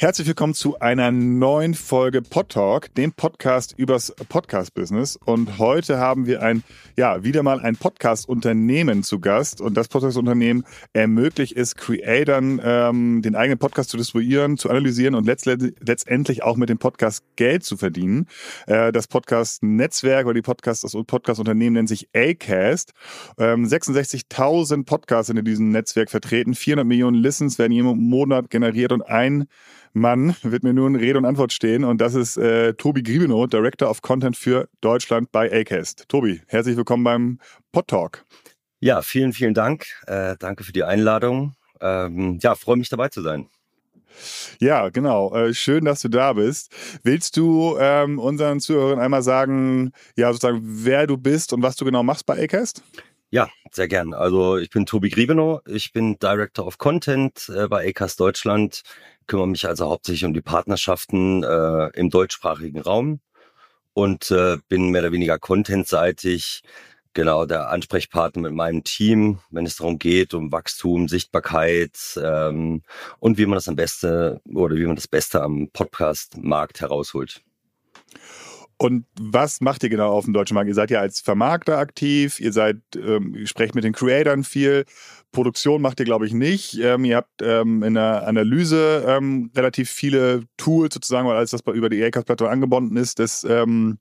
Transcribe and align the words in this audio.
Herzlich 0.00 0.28
willkommen 0.28 0.54
zu 0.54 0.80
einer 0.80 1.12
neuen 1.12 1.74
Folge 1.74 2.22
Pod 2.22 2.48
Talk, 2.48 2.94
dem 2.94 3.12
Podcast 3.12 3.74
übers 3.76 4.14
Podcast-Business. 4.30 5.16
Und 5.26 5.58
heute 5.58 5.98
haben 5.98 6.24
wir 6.24 6.40
ein, 6.40 6.62
ja, 6.96 7.22
wieder 7.22 7.42
mal 7.42 7.60
ein 7.60 7.76
Podcast-Unternehmen 7.76 9.02
zu 9.02 9.20
Gast. 9.20 9.60
Und 9.60 9.74
das 9.74 9.88
Podcast-Unternehmen 9.88 10.64
ermöglicht 10.94 11.54
es 11.54 11.74
Creatern, 11.74 12.62
ähm, 12.64 13.20
den 13.20 13.36
eigenen 13.36 13.58
Podcast 13.58 13.90
zu 13.90 13.98
distribuieren, 13.98 14.56
zu 14.56 14.70
analysieren 14.70 15.14
und 15.14 15.26
letztendlich 15.26 16.42
auch 16.44 16.56
mit 16.56 16.70
dem 16.70 16.78
Podcast 16.78 17.22
Geld 17.36 17.62
zu 17.62 17.76
verdienen. 17.76 18.26
Äh, 18.66 18.92
das 18.92 19.06
Podcast-Netzwerk 19.06 20.24
oder 20.24 20.32
die 20.32 20.40
Podcast, 20.40 20.82
das 20.82 20.92
Podcast-Unternehmen 20.92 21.74
nennt 21.74 21.90
sich 21.90 22.08
Acast. 22.16 22.94
Ähm, 23.36 23.66
66.000 23.66 24.86
Podcasts 24.86 25.26
sind 25.26 25.36
in 25.36 25.44
diesem 25.44 25.68
Netzwerk 25.72 26.10
vertreten. 26.10 26.54
400 26.54 26.86
Millionen 26.86 27.18
Listens 27.18 27.58
werden 27.58 27.72
jeden 27.72 28.08
Monat 28.08 28.48
generiert 28.48 28.92
und 28.92 29.02
ein 29.02 29.46
Mann 29.92 30.36
wird 30.42 30.62
mir 30.62 30.72
nun 30.72 30.94
Rede 30.94 31.18
und 31.18 31.24
Antwort 31.24 31.52
stehen 31.52 31.82
und 31.82 32.00
das 32.00 32.14
ist 32.14 32.36
äh, 32.36 32.74
Tobi 32.74 33.02
Griebenow, 33.02 33.48
Director 33.48 33.90
of 33.90 34.02
Content 34.02 34.36
für 34.36 34.68
Deutschland 34.80 35.32
bei 35.32 35.50
Acast. 35.52 36.08
Tobi, 36.08 36.40
herzlich 36.46 36.76
willkommen 36.76 37.02
beim 37.02 37.38
Pod 37.72 37.88
Talk. 37.88 38.24
Ja, 38.78 39.02
vielen, 39.02 39.32
vielen 39.32 39.52
Dank. 39.52 39.86
Äh, 40.06 40.36
danke 40.38 40.62
für 40.62 40.72
die 40.72 40.84
Einladung. 40.84 41.54
Ähm, 41.80 42.38
ja, 42.40 42.54
freue 42.54 42.76
mich 42.76 42.88
dabei 42.88 43.08
zu 43.08 43.20
sein. 43.20 43.48
Ja, 44.60 44.90
genau. 44.90 45.34
Äh, 45.34 45.54
schön, 45.54 45.84
dass 45.84 46.02
du 46.02 46.08
da 46.08 46.34
bist. 46.34 46.70
Willst 47.02 47.36
du 47.36 47.76
ähm, 47.80 48.18
unseren 48.18 48.60
Zuhörern 48.60 49.00
einmal 49.00 49.22
sagen, 49.22 49.92
ja, 50.16 50.32
sozusagen, 50.32 50.60
wer 50.62 51.06
du 51.08 51.16
bist 51.16 51.52
und 51.52 51.62
was 51.62 51.76
du 51.76 51.84
genau 51.84 52.02
machst 52.02 52.26
bei 52.26 52.40
Acast? 52.42 52.82
Ja, 53.32 53.48
sehr 53.70 53.86
gern. 53.86 54.12
Also 54.12 54.56
ich 54.56 54.70
bin 54.70 54.86
Tobi 54.86 55.08
Griebenow, 55.08 55.60
ich 55.68 55.92
bin 55.92 56.18
Director 56.18 56.66
of 56.66 56.78
Content 56.78 57.48
äh, 57.48 57.68
bei 57.68 57.88
Acast 57.88 58.18
Deutschland, 58.18 58.82
kümmere 59.28 59.46
mich 59.46 59.66
also 59.68 59.88
hauptsächlich 59.88 60.24
um 60.24 60.34
die 60.34 60.40
Partnerschaften 60.42 61.44
äh, 61.44 61.90
im 61.96 62.10
deutschsprachigen 62.10 62.80
Raum 62.80 63.20
und 63.92 64.32
äh, 64.32 64.58
bin 64.68 64.90
mehr 64.90 65.02
oder 65.02 65.12
weniger 65.12 65.38
contentseitig 65.38 66.62
genau 67.12 67.46
der 67.46 67.70
Ansprechpartner 67.70 68.42
mit 68.42 68.52
meinem 68.52 68.84
Team, 68.84 69.38
wenn 69.50 69.66
es 69.66 69.76
darum 69.76 69.98
geht, 70.00 70.34
um 70.34 70.50
Wachstum, 70.52 71.08
Sichtbarkeit 71.08 71.96
ähm, 72.20 72.82
und 73.20 73.38
wie 73.38 73.46
man 73.46 73.56
das 73.56 73.68
am 73.68 73.76
besten 73.76 74.40
oder 74.54 74.76
wie 74.76 74.86
man 74.86 74.96
das 74.96 75.08
Beste 75.08 75.42
am 75.42 75.70
Podcast-Markt 75.72 76.80
herausholt. 76.80 77.42
Und 78.82 79.04
was 79.20 79.60
macht 79.60 79.82
ihr 79.82 79.90
genau 79.90 80.10
auf 80.10 80.24
dem 80.24 80.32
deutschen 80.32 80.54
Markt? 80.54 80.68
Ihr 80.68 80.74
seid 80.74 80.90
ja 80.90 81.00
als 81.00 81.20
Vermarkter 81.20 81.76
aktiv, 81.76 82.40
ihr 82.40 82.50
seid, 82.50 82.78
ähm, 82.96 83.34
ihr 83.34 83.46
sprecht 83.46 83.74
mit 83.74 83.84
den 83.84 83.92
Creatoren 83.92 84.42
viel. 84.42 84.86
Produktion 85.32 85.82
macht 85.82 86.00
ihr, 86.00 86.06
glaube 86.06 86.26
ich, 86.26 86.32
nicht. 86.32 86.78
Ähm, 86.78 87.04
ihr 87.04 87.16
habt 87.16 87.42
ähm, 87.42 87.82
in 87.82 87.92
der 87.92 88.26
Analyse 88.26 89.04
ähm, 89.06 89.50
relativ 89.54 89.90
viele 89.90 90.44
Tools 90.56 90.94
sozusagen, 90.94 91.28
weil 91.28 91.36
alles, 91.36 91.52
was 91.52 91.60
über 91.74 91.90
die 91.90 92.02
Acast-Plattform 92.02 92.50
angebunden 92.50 92.96
ist, 92.96 93.18
das 93.18 93.44
ähm, 93.44 93.98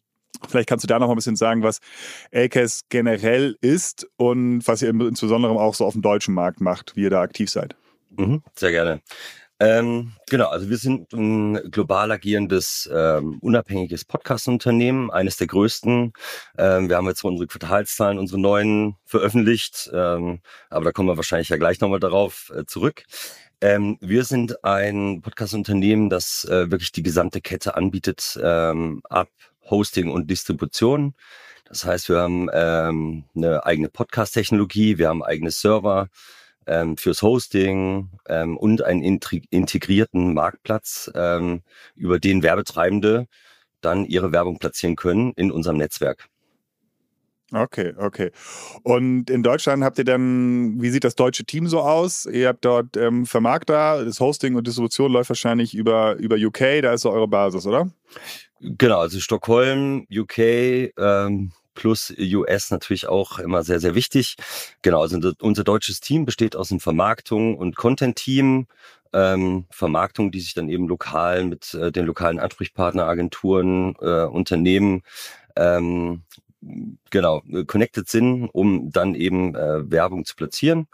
Vielleicht 0.47 0.69
kannst 0.69 0.83
du 0.83 0.87
da 0.87 0.99
noch 0.99 1.07
mal 1.07 1.13
ein 1.13 1.17
bisschen 1.17 1.35
sagen, 1.35 1.63
was 1.63 1.79
ACAS 2.33 2.83
generell 2.87 3.57
ist 3.59 4.07
und 4.15 4.65
was 4.65 4.81
ihr 4.81 4.89
insbesondere 4.89 5.51
auch 5.59 5.73
so 5.73 5.85
auf 5.85 5.93
dem 5.93 6.01
deutschen 6.01 6.33
Markt 6.33 6.61
macht, 6.61 6.95
wie 6.95 7.01
ihr 7.01 7.09
da 7.09 7.21
aktiv 7.21 7.49
seid. 7.49 7.75
Mhm, 8.11 8.43
sehr 8.55 8.71
gerne. 8.71 9.01
Ähm, 9.61 10.13
genau, 10.29 10.47
also 10.47 10.69
wir 10.69 10.77
sind 10.77 11.11
ein 11.11 11.55
global 11.69 12.11
agierendes, 12.11 12.89
ähm, 12.93 13.39
unabhängiges 13.41 14.05
Podcast-Unternehmen, 14.05 15.11
eines 15.11 15.35
der 15.35 15.47
größten. 15.47 16.13
Ähm, 16.57 16.89
wir 16.89 16.95
haben 16.95 17.07
jetzt 17.07 17.25
unsere 17.25 17.47
Quartalszahlen, 17.47 18.19
unsere 18.19 18.39
neuen 18.39 18.95
veröffentlicht, 19.03 19.89
ähm, 19.93 20.39
aber 20.69 20.85
da 20.85 20.91
kommen 20.93 21.09
wir 21.09 21.17
wahrscheinlich 21.17 21.49
ja 21.49 21.57
gleich 21.57 21.81
nochmal 21.81 21.99
darauf 21.99 22.53
äh, 22.55 22.65
zurück. 22.65 23.03
Ähm, 23.59 23.97
wir 23.99 24.23
sind 24.23 24.63
ein 24.63 25.21
Podcast-Unternehmen, 25.21 26.09
das 26.09 26.45
äh, 26.45 26.71
wirklich 26.71 26.93
die 26.93 27.03
gesamte 27.03 27.41
Kette 27.41 27.75
anbietet, 27.75 28.39
ähm, 28.41 29.01
ab 29.09 29.29
Hosting 29.69 30.09
und 30.09 30.29
Distribution. 30.31 31.15
Das 31.65 31.83
heißt, 31.83 32.07
wir 32.07 32.19
haben 32.19 32.49
ähm, 32.53 33.25
eine 33.35 33.65
eigene 33.65 33.89
Podcast-Technologie, 33.89 34.97
wir 34.97 35.09
haben 35.09 35.21
eigene 35.21 35.51
Server, 35.51 36.07
ähm, 36.69 36.95
fürs 36.97 37.21
Hosting 37.21 38.09
ähm, 38.27 38.57
und 38.57 38.83
einen 38.83 39.01
integrierten 39.01 40.33
Marktplatz, 40.33 41.11
ähm, 41.15 41.61
über 41.95 42.19
den 42.19 42.43
Werbetreibende 42.43 43.27
dann 43.81 44.05
ihre 44.05 44.31
Werbung 44.31 44.59
platzieren 44.59 44.95
können 44.95 45.33
in 45.35 45.51
unserem 45.51 45.77
Netzwerk. 45.77 46.29
Okay, 47.51 47.93
okay. 47.97 48.31
Und 48.83 49.31
in 49.31 49.41
Deutschland 49.41 49.83
habt 49.83 49.97
ihr 49.97 50.03
dann, 50.03 50.79
wie 50.79 50.91
sieht 50.91 51.03
das 51.03 51.15
deutsche 51.15 51.45
Team 51.45 51.67
so 51.67 51.79
aus? 51.79 52.27
Ihr 52.27 52.49
habt 52.49 52.63
dort 52.63 52.95
ähm, 52.95 53.25
Vermarkter, 53.25 54.05
das 54.05 54.19
Hosting 54.19 54.55
und 54.55 54.67
Distribution 54.67 55.11
läuft 55.11 55.29
wahrscheinlich 55.29 55.73
über, 55.73 56.15
über 56.17 56.35
UK, 56.35 56.81
da 56.83 56.93
ist 56.93 57.01
so 57.01 57.11
eure 57.11 57.27
Basis, 57.27 57.65
oder? 57.65 57.89
Genau, 58.59 58.99
also 58.99 59.19
Stockholm, 59.19 60.05
UK, 60.11 60.37
ähm, 60.97 61.51
plus 61.79 62.13
US 62.19 62.71
natürlich 62.71 63.07
auch 63.07 63.39
immer 63.39 63.63
sehr, 63.63 63.79
sehr 63.79 63.95
wichtig. 63.95 64.35
Genau, 64.81 65.01
also 65.01 65.17
unser 65.39 65.63
deutsches 65.63 66.01
Team 66.01 66.25
besteht 66.25 66.57
aus 66.57 66.71
einem 66.71 66.81
Vermarktung 66.81 67.57
und 67.57 67.77
Content-Team. 67.77 68.67
Ähm, 69.13 69.65
Vermarktung, 69.71 70.29
die 70.29 70.41
sich 70.41 70.53
dann 70.53 70.67
eben 70.67 70.87
lokal 70.89 71.45
mit 71.45 71.73
äh, 71.73 71.91
den 71.91 72.05
lokalen 72.05 72.37
Ansprechpartneragenturen, 72.39 73.95
äh, 74.01 74.25
Unternehmen 74.25 75.03
ähm, 75.55 76.23
genau 77.09 77.41
connected 77.65 78.09
sind, 78.09 78.49
um 78.49 78.91
dann 78.91 79.15
eben 79.15 79.55
äh, 79.55 79.89
Werbung 79.89 80.25
zu 80.25 80.35
platzieren. 80.35 80.87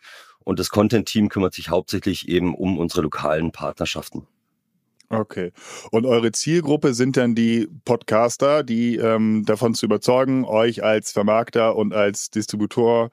Und 0.43 0.59
das 0.59 0.69
Content-Team 0.69 1.29
kümmert 1.29 1.55
sich 1.55 1.69
hauptsächlich 1.69 2.29
eben 2.29 2.53
um 2.53 2.77
unsere 2.77 3.01
lokalen 3.01 3.51
Partnerschaften. 3.51 4.27
Okay. 5.09 5.51
Und 5.91 6.05
eure 6.05 6.31
Zielgruppe 6.31 6.93
sind 6.93 7.17
dann 7.17 7.35
die 7.35 7.67
Podcaster, 7.85 8.63
die 8.63 8.97
ähm, 8.97 9.43
davon 9.45 9.75
zu 9.75 9.85
überzeugen, 9.85 10.45
euch 10.45 10.83
als 10.83 11.11
Vermarkter 11.11 11.75
und 11.75 11.93
als 11.93 12.29
Distributor 12.31 13.11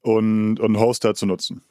und, 0.00 0.58
und 0.58 0.78
Hoster 0.78 1.14
zu 1.14 1.26
nutzen. 1.26 1.62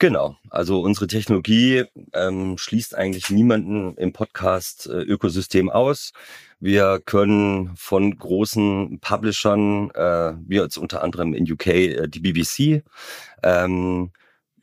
Genau, 0.00 0.36
also 0.48 0.80
unsere 0.80 1.08
Technologie 1.08 1.82
ähm, 2.12 2.56
schließt 2.56 2.94
eigentlich 2.94 3.30
niemanden 3.30 3.96
im 3.96 4.12
Podcast-Ökosystem 4.12 5.70
aus. 5.70 6.12
Wir 6.60 7.00
können 7.04 7.76
von 7.76 8.16
großen 8.16 9.00
Publishern, 9.00 9.90
äh, 9.90 10.34
wie 10.46 10.56
jetzt 10.56 10.76
unter 10.76 11.02
anderem 11.02 11.34
in 11.34 11.50
UK 11.50 11.66
äh, 11.66 12.06
die 12.06 12.20
BBC, 12.20 12.84
ähm, 13.42 14.12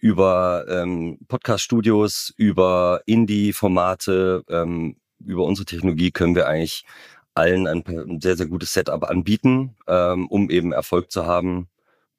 über 0.05 0.65
ähm, 0.69 1.17
Podcast-Studios, 1.27 2.31
über 2.37 3.01
Indie-Formate, 3.07 4.43
ähm, 4.49 4.97
über 5.25 5.45
unsere 5.45 5.65
Technologie 5.65 6.11
können 6.11 6.35
wir 6.35 6.47
eigentlich 6.47 6.85
allen 7.33 7.65
ein, 7.65 8.19
sehr, 8.21 8.37
sehr 8.37 8.45
gutes 8.45 8.71
Setup 8.71 9.03
anbieten, 9.03 9.75
ähm, 9.87 10.27
um 10.27 10.51
eben 10.51 10.73
Erfolg 10.73 11.09
zu 11.09 11.25
haben 11.25 11.69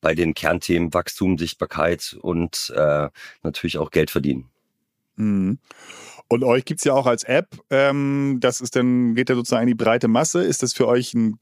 bei 0.00 0.16
den 0.16 0.34
Kernthemen 0.34 0.92
Wachstum, 0.94 1.38
Sichtbarkeit 1.38 2.16
und 2.20 2.72
äh, 2.74 3.08
natürlich 3.44 3.78
auch 3.78 3.92
Geld 3.92 4.10
verdienen. 4.10 4.50
Mhm. 5.14 5.60
Und 6.26 6.42
euch 6.42 6.64
gibt 6.64 6.80
es 6.80 6.84
ja 6.84 6.92
auch 6.92 7.06
als 7.06 7.22
App. 7.22 7.50
Ähm, 7.70 8.38
das 8.40 8.60
ist 8.60 8.74
dann, 8.74 9.14
geht 9.14 9.28
ja 9.28 9.36
sozusagen 9.36 9.62
in 9.62 9.68
die 9.68 9.74
breite 9.74 10.08
Masse. 10.08 10.42
Ist 10.42 10.64
das 10.64 10.72
für 10.72 10.88
euch 10.88 11.14
ein 11.14 11.38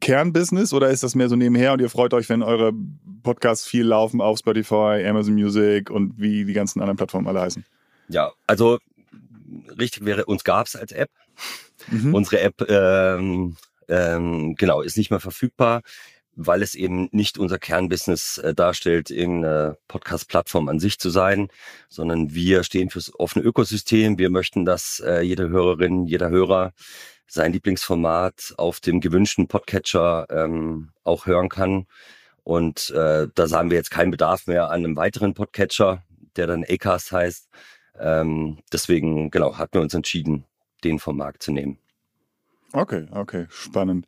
Kernbusiness 0.00 0.74
oder 0.74 0.90
ist 0.90 1.02
das 1.02 1.14
mehr 1.14 1.30
so 1.30 1.36
nebenher 1.36 1.72
und 1.72 1.80
ihr 1.80 1.88
freut 1.88 2.12
euch, 2.12 2.28
wenn 2.28 2.42
eure 2.42 2.74
Podcasts 3.22 3.66
viel 3.66 3.86
laufen 3.86 4.20
auf 4.20 4.38
Spotify, 4.38 5.04
Amazon 5.06 5.34
Music 5.34 5.90
und 5.90 6.14
wie 6.18 6.44
die 6.44 6.52
ganzen 6.52 6.80
anderen 6.80 6.96
Plattformen 6.96 7.28
alle 7.28 7.40
heißen? 7.40 7.64
Ja, 8.08 8.32
also 8.46 8.78
richtig 9.78 10.04
wäre, 10.04 10.26
uns 10.26 10.44
gab 10.44 10.66
es 10.66 10.76
als 10.76 10.92
App. 10.92 11.10
Mhm. 11.88 12.14
Unsere 12.14 12.40
App 12.40 12.68
ähm, 12.68 13.56
ähm, 13.88 14.54
genau 14.56 14.82
ist 14.82 14.96
nicht 14.96 15.10
mehr 15.10 15.20
verfügbar 15.20 15.82
weil 16.34 16.62
es 16.62 16.74
eben 16.74 17.08
nicht 17.12 17.38
unser 17.38 17.58
Kernbusiness 17.58 18.38
äh, 18.38 18.54
darstellt, 18.54 19.10
irgendeine 19.10 19.76
Podcast-Plattform 19.88 20.68
an 20.68 20.80
sich 20.80 20.98
zu 20.98 21.10
sein, 21.10 21.48
sondern 21.88 22.34
wir 22.34 22.64
stehen 22.64 22.90
fürs 22.90 23.12
offene 23.18 23.44
Ökosystem. 23.44 24.18
Wir 24.18 24.30
möchten, 24.30 24.64
dass 24.64 25.02
äh, 25.04 25.20
jede 25.20 25.48
Hörerin, 25.48 26.06
jeder 26.06 26.30
Hörer 26.30 26.72
sein 27.26 27.52
Lieblingsformat 27.52 28.54
auf 28.56 28.80
dem 28.80 29.00
gewünschten 29.00 29.48
Podcatcher 29.48 30.26
ähm, 30.30 30.90
auch 31.04 31.26
hören 31.26 31.48
kann. 31.48 31.86
Und 32.44 32.90
äh, 32.90 33.28
da 33.34 33.46
sahen 33.46 33.70
wir 33.70 33.76
jetzt 33.76 33.90
keinen 33.90 34.10
Bedarf 34.10 34.46
mehr 34.46 34.70
an 34.70 34.84
einem 34.84 34.96
weiteren 34.96 35.34
Podcatcher, 35.34 36.02
der 36.36 36.46
dann 36.46 36.64
Acast 36.64 37.12
heißt. 37.12 37.48
Ähm, 37.98 38.58
deswegen, 38.72 39.30
genau, 39.30 39.58
hatten 39.58 39.74
wir 39.74 39.82
uns 39.82 39.94
entschieden, 39.94 40.44
den 40.82 40.98
vom 40.98 41.16
Markt 41.16 41.42
zu 41.42 41.52
nehmen. 41.52 41.78
Okay, 42.72 43.06
okay, 43.12 43.46
spannend. 43.50 44.06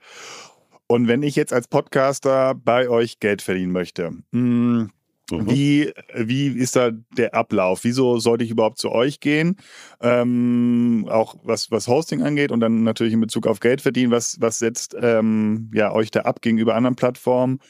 Und 0.87 1.07
wenn 1.07 1.23
ich 1.23 1.37
jetzt 1.37 1.53
als 1.53 1.69
Podcaster 1.69 2.55
bei 2.55 2.89
euch 2.89 3.21
Geld 3.21 3.43
verdienen 3.43 3.73
möchte, 3.73 4.11
mh, 4.11 4.23
hm, 4.33 4.91
Mhm. 5.31 5.51
Wie, 5.51 5.93
wie 6.15 6.49
ist 6.49 6.77
da 6.77 6.91
der 7.17 7.35
Ablauf? 7.35 7.85
Wieso 7.85 8.19
sollte 8.19 8.45
ich 8.45 8.51
überhaupt 8.51 8.79
zu 8.79 8.93
euch 8.93 9.21
gehen? 9.21 9.57
Ähm, 10.01 11.07
auch 11.09 11.37
was, 11.43 11.71
was 11.71 11.89
Hosting 11.89 12.23
angeht 12.23 12.53
und 12.53 12.61
dann 12.61 12.83
natürlich 12.83 13.15
in 13.15 13.21
Bezug 13.21 13.47
auf 13.47 13.61
Geld 13.61 13.81
verdienen. 13.81 14.13
Was, 14.13 14.41
was 14.41 14.59
setzt 14.59 14.95
ähm, 15.01 15.71
ja, 15.73 15.93
euch 15.93 16.11
da 16.11 16.21
ab 16.21 16.43
gegenüber 16.43 16.75
anderen 16.75 16.97
Plattformen? 16.97 17.61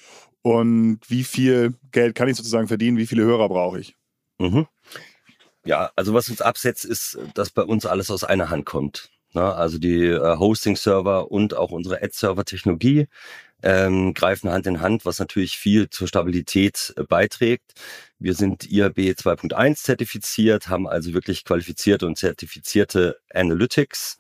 Und 0.45 1.01
wie 1.09 1.25
viel 1.25 1.73
Geld 1.91 2.15
kann 2.15 2.29
ich 2.29 2.37
sozusagen 2.37 2.69
verdienen? 2.69 2.99
Wie 2.99 3.07
viele 3.07 3.25
Hörer 3.25 3.49
brauche 3.49 3.81
ich? 3.81 3.97
Mhm. 4.39 4.67
Ja, 5.65 5.91
also 5.97 6.13
was 6.13 6.29
uns 6.29 6.43
absetzt, 6.43 6.85
ist, 6.85 7.19
dass 7.33 7.49
bei 7.49 7.63
uns 7.63 7.87
alles 7.87 8.11
aus 8.11 8.25
einer 8.25 8.51
Hand 8.51 8.67
kommt. 8.67 9.09
Ne? 9.33 9.43
Also 9.43 9.79
die 9.79 10.05
äh, 10.05 10.37
Hosting-Server 10.37 11.31
und 11.31 11.57
auch 11.57 11.71
unsere 11.71 12.03
Ad-Server-Technologie 12.03 13.07
ähm, 13.63 14.13
greifen 14.13 14.51
Hand 14.51 14.67
in 14.67 14.83
Hand, 14.83 15.07
was 15.07 15.19
natürlich 15.19 15.57
viel 15.57 15.89
zur 15.89 16.09
Stabilität 16.09 16.93
äh, 16.99 17.05
beiträgt. 17.05 17.73
Wir 18.19 18.35
sind 18.35 18.71
IAB 18.71 18.99
2.1 18.99 19.77
zertifiziert, 19.77 20.69
haben 20.69 20.87
also 20.87 21.15
wirklich 21.15 21.47
qualifizierte 21.47 22.07
und 22.07 22.19
zertifizierte 22.19 23.17
Analytics, 23.33 24.19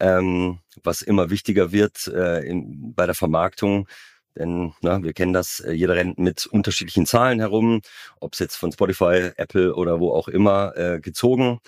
ähm, 0.00 0.60
was 0.82 1.02
immer 1.02 1.28
wichtiger 1.28 1.70
wird 1.72 2.06
äh, 2.06 2.40
in, 2.46 2.94
bei 2.94 3.04
der 3.04 3.14
Vermarktung. 3.14 3.86
Denn 4.36 4.74
na, 4.82 5.02
wir 5.02 5.12
kennen 5.12 5.32
das, 5.32 5.60
äh, 5.60 5.72
jeder 5.72 5.94
rennt 5.96 6.18
mit 6.18 6.46
unterschiedlichen 6.46 7.06
Zahlen 7.06 7.40
herum, 7.40 7.82
ob 8.20 8.34
es 8.34 8.38
jetzt 8.38 8.56
von 8.56 8.72
Spotify, 8.72 9.30
Apple 9.36 9.74
oder 9.74 10.00
wo 10.00 10.12
auch 10.12 10.28
immer 10.28 10.76
äh, 10.76 11.00
gezogen. 11.00 11.60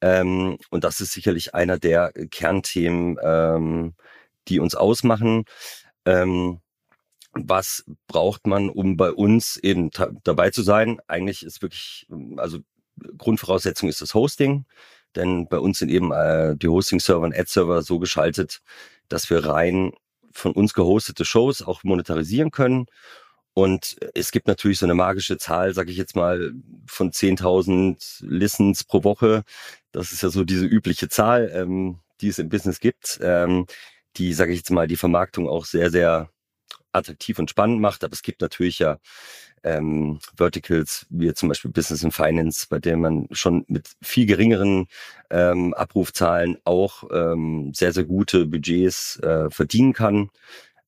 Ähm, 0.00 0.58
und 0.70 0.84
das 0.84 1.00
ist 1.00 1.12
sicherlich 1.12 1.54
einer 1.54 1.78
der 1.78 2.12
Kernthemen, 2.30 3.18
ähm, 3.22 3.94
die 4.48 4.60
uns 4.60 4.74
ausmachen. 4.74 5.44
Ähm, 6.04 6.60
was 7.32 7.84
braucht 8.06 8.46
man, 8.46 8.70
um 8.70 8.96
bei 8.96 9.12
uns 9.12 9.56
eben 9.58 9.90
dabei 10.24 10.50
zu 10.50 10.62
sein? 10.62 11.00
Eigentlich 11.06 11.44
ist 11.44 11.62
wirklich, 11.62 12.06
also 12.36 12.60
Grundvoraussetzung 13.18 13.88
ist 13.88 14.00
das 14.00 14.14
Hosting, 14.14 14.64
denn 15.14 15.48
bei 15.48 15.58
uns 15.58 15.78
sind 15.78 15.90
eben 15.90 16.12
äh, 16.12 16.56
die 16.56 16.68
Hosting-Server 16.68 17.24
und 17.24 17.34
Ad-Server 17.36 17.82
so 17.82 17.98
geschaltet, 17.98 18.62
dass 19.08 19.28
wir 19.30 19.44
rein 19.44 19.92
von 20.36 20.52
uns 20.52 20.74
gehostete 20.74 21.24
Shows 21.24 21.62
auch 21.62 21.82
monetarisieren 21.84 22.50
können. 22.50 22.86
Und 23.54 23.96
es 24.14 24.32
gibt 24.32 24.48
natürlich 24.48 24.78
so 24.78 24.86
eine 24.86 24.94
magische 24.94 25.38
Zahl, 25.38 25.72
sage 25.72 25.90
ich 25.90 25.96
jetzt 25.96 26.14
mal, 26.14 26.52
von 26.86 27.10
10.000 27.10 28.22
Listens 28.26 28.84
pro 28.84 29.02
Woche. 29.02 29.44
Das 29.92 30.12
ist 30.12 30.22
ja 30.22 30.28
so 30.28 30.44
diese 30.44 30.66
übliche 30.66 31.08
Zahl, 31.08 31.50
ähm, 31.54 32.00
die 32.20 32.28
es 32.28 32.38
im 32.38 32.50
Business 32.50 32.80
gibt, 32.80 33.18
ähm, 33.22 33.66
die, 34.18 34.34
sage 34.34 34.52
ich 34.52 34.58
jetzt 34.58 34.70
mal, 34.70 34.86
die 34.86 34.96
Vermarktung 34.96 35.48
auch 35.48 35.64
sehr, 35.64 35.90
sehr 35.90 36.30
attraktiv 36.92 37.38
und 37.38 37.48
spannend 37.48 37.80
macht. 37.80 38.04
Aber 38.04 38.12
es 38.12 38.22
gibt 38.22 38.42
natürlich 38.42 38.78
ja 38.78 38.98
ähm, 39.66 40.20
Verticals, 40.36 41.06
wie 41.10 41.34
zum 41.34 41.48
Beispiel 41.48 41.72
Business 41.72 42.04
and 42.04 42.14
Finance, 42.14 42.66
bei 42.70 42.78
dem 42.78 43.00
man 43.00 43.26
schon 43.32 43.64
mit 43.66 43.90
viel 44.00 44.26
geringeren 44.26 44.86
ähm, 45.30 45.74
Abrufzahlen 45.74 46.56
auch 46.64 47.04
ähm, 47.12 47.72
sehr, 47.74 47.92
sehr 47.92 48.04
gute 48.04 48.46
Budgets 48.46 49.18
äh, 49.20 49.50
verdienen 49.50 49.92
kann. 49.92 50.30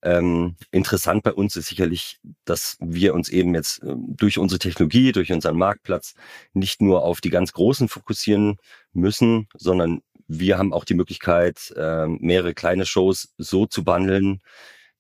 Ähm, 0.00 0.54
interessant 0.70 1.24
bei 1.24 1.32
uns 1.32 1.56
ist 1.56 1.66
sicherlich, 1.66 2.20
dass 2.44 2.76
wir 2.80 3.14
uns 3.14 3.28
eben 3.30 3.52
jetzt 3.56 3.82
äh, 3.82 3.96
durch 3.96 4.38
unsere 4.38 4.60
Technologie, 4.60 5.10
durch 5.10 5.32
unseren 5.32 5.58
Marktplatz 5.58 6.14
nicht 6.52 6.80
nur 6.80 7.02
auf 7.02 7.20
die 7.20 7.30
ganz 7.30 7.52
Großen 7.52 7.88
fokussieren 7.88 8.58
müssen, 8.92 9.48
sondern 9.56 10.02
wir 10.28 10.56
haben 10.56 10.72
auch 10.72 10.84
die 10.84 10.94
Möglichkeit, 10.94 11.74
äh, 11.76 12.06
mehrere 12.06 12.54
kleine 12.54 12.86
Shows 12.86 13.34
so 13.38 13.66
zu 13.66 13.82
bundeln, 13.82 14.40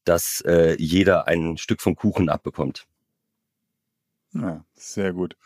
dass 0.02 0.40
äh, 0.40 0.74
jeder 0.80 1.28
ein 1.28 1.58
Stück 1.58 1.80
vom 1.80 1.94
Kuchen 1.94 2.28
abbekommt. 2.28 2.87
Ja, 4.34 4.64
sehr 4.74 5.12
gut. 5.12 5.36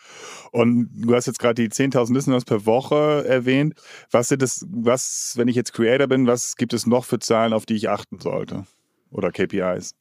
Und 0.51 0.91
du 0.93 1.15
hast 1.15 1.27
jetzt 1.27 1.39
gerade 1.39 1.55
die 1.55 1.69
10.000 1.69 2.13
Listeners 2.13 2.45
per 2.45 2.67
Woche 2.67 3.25
erwähnt. 3.27 3.75
Was 4.11 4.29
sind 4.29 4.43
das, 4.43 4.67
was, 4.69 5.35
wenn 5.37 5.49
ich 5.49 5.57
jetzt 5.57 5.73
Creator 5.73 6.09
bin, 6.09 6.27
was 6.27 6.57
gibt 6.57 6.73
es 6.73 6.87
noch 6.87 7.05
für 7.05 7.21
Zahlen, 7.21 7.53
auf 7.53 7.65
die 7.65 7.77
ich 7.77 7.89
achten 7.89 8.19
sollte? 8.19 8.67
Oder 9.11 9.31
KPIs? 9.31 9.95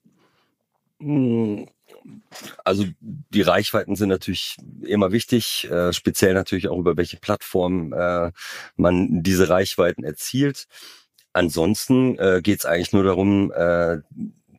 Hm, 1.00 1.68
also 2.63 2.86
die 3.00 3.42
Reichweiten 3.42 3.95
sind 3.95 4.10
natürlich 4.10 4.57
immer 4.81 5.12
wichtig, 5.12 5.69
äh, 5.69 5.94
speziell 5.94 6.34
natürlich 6.34 6.68
auch 6.68 6.77
über 6.77 6.98
welche 6.98 7.18
Plattform 7.18 7.94
äh, 7.94 8.31
man 8.75 9.24
diese 9.24 9.50
Reichweiten 9.50 10.04
erzielt. 10.04 10.68
Ansonsten 11.34 12.18
äh, 12.18 12.42
geht 12.44 12.60
es 12.60 12.66
eigentlich 12.66 12.94
nur 12.94 13.04
darum, 13.04 13.51
äh, 13.51 14.00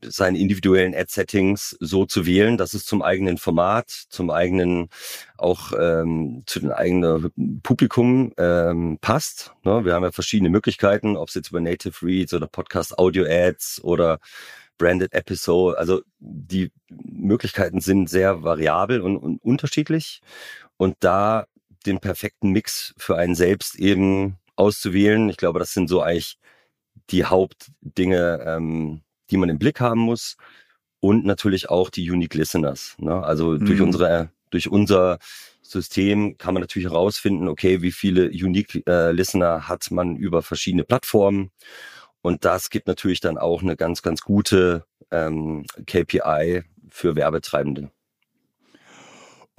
seine 0.05 0.39
individuellen 0.39 0.95
Ad-Settings 0.95 1.77
so 1.81 2.07
zu 2.07 2.27
wählen, 2.27 2.57
dass 2.57 2.75
es 2.75 2.85
zum 2.85 3.03
eigenen 3.03 3.39
Format, 3.39 3.91
zum 3.91 4.31
eigenen, 4.31 4.89
auch 5.39 5.73
ähm, 5.79 6.43
zu 6.47 6.61
den 6.61 6.73
eigenen 6.73 7.61
Publikum 7.63 8.33
ähm, 8.37 8.99
passt. 9.01 9.53
Ne? 9.65 9.85
Wir 9.85 9.95
haben 9.95 10.05
ja 10.05 10.13
verschiedene 10.13 10.51
Möglichkeiten, 10.51 11.17
ob 11.17 11.29
es 11.29 11.35
jetzt 11.35 11.51
über 11.51 11.61
Native 11.61 12.05
Reads 12.05 12.35
oder 12.35 12.47
Podcast 12.47 12.99
Audio 12.99 13.25
Ads 13.25 13.83
oder 13.85 14.19
Branded 14.79 15.13
Episode, 15.13 15.79
also 15.79 16.03
die 16.19 16.73
Möglichkeiten 16.91 17.81
sind 17.81 18.11
sehr 18.11 18.43
variabel 18.43 19.01
und, 19.01 19.17
und 19.17 19.43
unterschiedlich. 19.43 20.23
Und 20.77 20.97
da 21.01 21.47
den 21.87 22.01
perfekten 22.01 22.51
Mix 22.51 22.95
für 22.97 23.17
einen 23.17 23.35
selbst 23.35 23.77
eben 23.77 24.39
auszuwählen, 24.57 25.29
ich 25.29 25.37
glaube, 25.37 25.59
das 25.59 25.73
sind 25.73 25.89
so 25.89 26.03
eigentlich 26.03 26.39
die 27.11 27.25
Hauptdinge, 27.25 28.43
ähm, 28.47 29.03
die 29.33 29.39
man 29.39 29.49
im 29.49 29.59
Blick 29.59 29.81
haben 29.81 30.01
muss 30.01 30.37
und 31.01 31.25
natürlich 31.25 31.69
auch 31.69 31.91
die 31.91 32.09
Unique 32.11 32.35
Listeners. 32.35 32.95
Ne? 32.99 33.23
Also 33.25 33.53
mhm. 33.53 33.67
durch 33.67 33.81
unsere, 33.81 34.31
durch 34.51 34.71
unser 34.71 35.19
System 35.63 36.37
kann 36.39 36.55
man 36.55 36.61
natürlich 36.61 36.89
herausfinden, 36.89 37.49
okay, 37.49 37.83
wie 37.83 37.93
viele 37.93 38.29
Unique 38.29 38.87
äh, 38.87 39.11
Listener 39.11 39.69
hat 39.69 39.91
man 39.91 40.17
über 40.17 40.43
verschiedene 40.43 40.85
Plattformen. 40.85 41.51
Und 42.21 42.45
das 42.45 42.71
gibt 42.71 42.87
natürlich 42.87 43.21
dann 43.21 43.39
auch 43.39 43.63
eine 43.63 43.77
ganz, 43.77 44.03
ganz 44.03 44.21
gute 44.21 44.85
ähm, 45.11 45.65
KPI 45.87 46.63
für 46.89 47.17
Werbetreibende. 47.17 47.91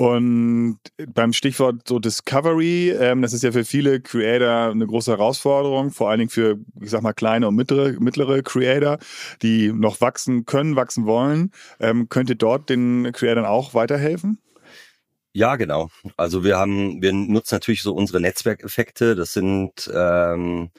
Und 0.03 0.79
beim 1.13 1.31
Stichwort 1.31 1.87
so 1.87 1.97
Discovery, 1.97 2.89
ähm, 2.89 3.21
das 3.21 3.31
ist 3.31 3.41
ja 3.41 3.53
für 3.53 3.63
viele 3.63 4.01
Creator 4.01 4.71
eine 4.71 4.85
große 4.85 5.09
Herausforderung, 5.09 5.91
vor 5.91 6.09
allen 6.09 6.19
Dingen 6.19 6.29
für, 6.29 6.57
ich 6.81 6.89
sag 6.89 7.03
mal, 7.03 7.13
kleine 7.13 7.47
und 7.47 7.55
mittlere, 7.55 7.93
mittlere 8.01 8.41
Creator, 8.41 8.97
die 9.41 9.71
noch 9.71 10.01
wachsen 10.01 10.45
können, 10.45 10.75
wachsen 10.75 11.05
wollen. 11.05 11.51
Ähm, 11.79 12.09
könnt 12.09 12.29
ihr 12.29 12.35
dort 12.35 12.69
den 12.69 13.13
Creatoren 13.13 13.45
auch 13.45 13.75
weiterhelfen? 13.75 14.39
Ja, 15.35 15.55
genau. 15.55 15.89
Also 16.15 16.43
wir 16.43 16.57
haben, 16.59 17.01
wir 17.01 17.11
nutzen 17.11 17.55
natürlich 17.55 17.81
so 17.81 17.95
unsere 17.95 18.19
Netzwerkeffekte. 18.19 19.15
Das 19.15 19.33
sind, 19.33 19.89
ähm, 19.91 20.69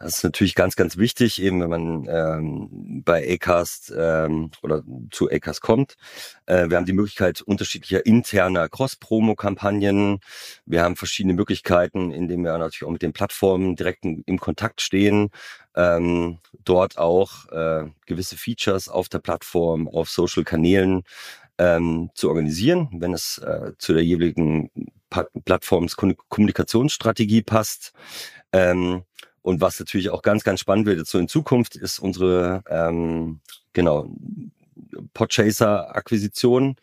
das 0.00 0.16
ist 0.18 0.24
natürlich 0.24 0.56
ganz, 0.56 0.74
ganz 0.74 0.96
wichtig, 0.96 1.40
eben 1.40 1.60
wenn 1.60 1.70
man 1.70 2.06
ähm, 2.08 3.02
bei 3.04 3.24
Acast 3.32 3.92
ähm, 3.96 4.50
oder 4.64 4.82
zu 5.12 5.30
Acast 5.30 5.60
kommt. 5.60 5.94
Äh, 6.46 6.70
wir 6.70 6.76
haben 6.76 6.86
die 6.86 6.92
Möglichkeit 6.92 7.40
unterschiedlicher 7.40 8.04
interner 8.04 8.68
Cross-Promo-Kampagnen. 8.68 10.18
Wir 10.66 10.82
haben 10.82 10.96
verschiedene 10.96 11.34
Möglichkeiten, 11.34 12.10
indem 12.10 12.42
wir 12.42 12.58
natürlich 12.58 12.82
auch 12.82 12.90
mit 12.90 13.02
den 13.02 13.12
Plattformen 13.12 13.76
direkt 13.76 14.04
im 14.04 14.40
Kontakt 14.40 14.80
stehen. 14.80 15.30
Ähm, 15.76 16.38
dort 16.64 16.98
auch 16.98 17.46
äh, 17.52 17.84
gewisse 18.06 18.36
Features 18.36 18.88
auf 18.88 19.08
der 19.08 19.20
Plattform, 19.20 19.86
auf 19.86 20.10
Social-Kanälen 20.10 21.04
ähm, 21.60 22.08
zu 22.14 22.30
organisieren, 22.30 22.88
wenn 22.90 23.12
es 23.12 23.36
äh, 23.36 23.72
zu 23.76 23.92
der 23.92 24.02
jeweiligen 24.02 24.70
Plattforms 25.44 25.94
Kommunikationsstrategie 25.96 27.42
passt. 27.42 27.92
Ähm, 28.52 29.02
und 29.42 29.60
was 29.60 29.78
natürlich 29.78 30.08
auch 30.08 30.22
ganz, 30.22 30.42
ganz 30.42 30.60
spannend 30.60 30.86
wird 30.86 30.98
jetzt 30.98 31.10
so 31.10 31.18
in 31.18 31.28
Zukunft, 31.28 31.76
ist 31.76 31.98
unsere 31.98 32.62
ähm, 32.68 33.40
genau 33.74 34.10
Podchaser-Akquisition, 35.12 36.76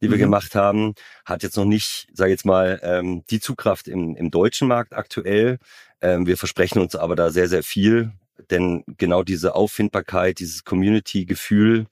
die 0.00 0.08
wir 0.08 0.16
mhm. 0.16 0.22
gemacht 0.22 0.54
haben, 0.54 0.94
hat 1.24 1.42
jetzt 1.42 1.56
noch 1.56 1.64
nicht, 1.64 2.06
sage 2.12 2.30
jetzt 2.30 2.46
mal, 2.46 2.78
ähm, 2.84 3.24
die 3.30 3.40
Zugkraft 3.40 3.88
im, 3.88 4.14
im 4.14 4.30
deutschen 4.30 4.68
Markt 4.68 4.92
aktuell. 4.92 5.58
Ähm, 6.00 6.26
wir 6.26 6.36
versprechen 6.36 6.78
uns 6.78 6.94
aber 6.94 7.16
da 7.16 7.30
sehr, 7.30 7.48
sehr 7.48 7.64
viel, 7.64 8.12
denn 8.50 8.84
genau 8.96 9.24
diese 9.24 9.56
Auffindbarkeit, 9.56 10.38
dieses 10.38 10.64
Community-Gefühl 10.64 11.86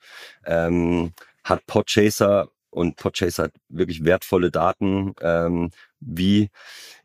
ähm, 0.46 1.12
hat 1.48 1.66
Podchaser 1.66 2.48
und 2.70 2.96
Podchaser 2.96 3.44
hat 3.44 3.52
wirklich 3.68 4.04
wertvolle 4.04 4.50
Daten, 4.50 5.14
ähm, 5.20 5.70
wie 6.00 6.50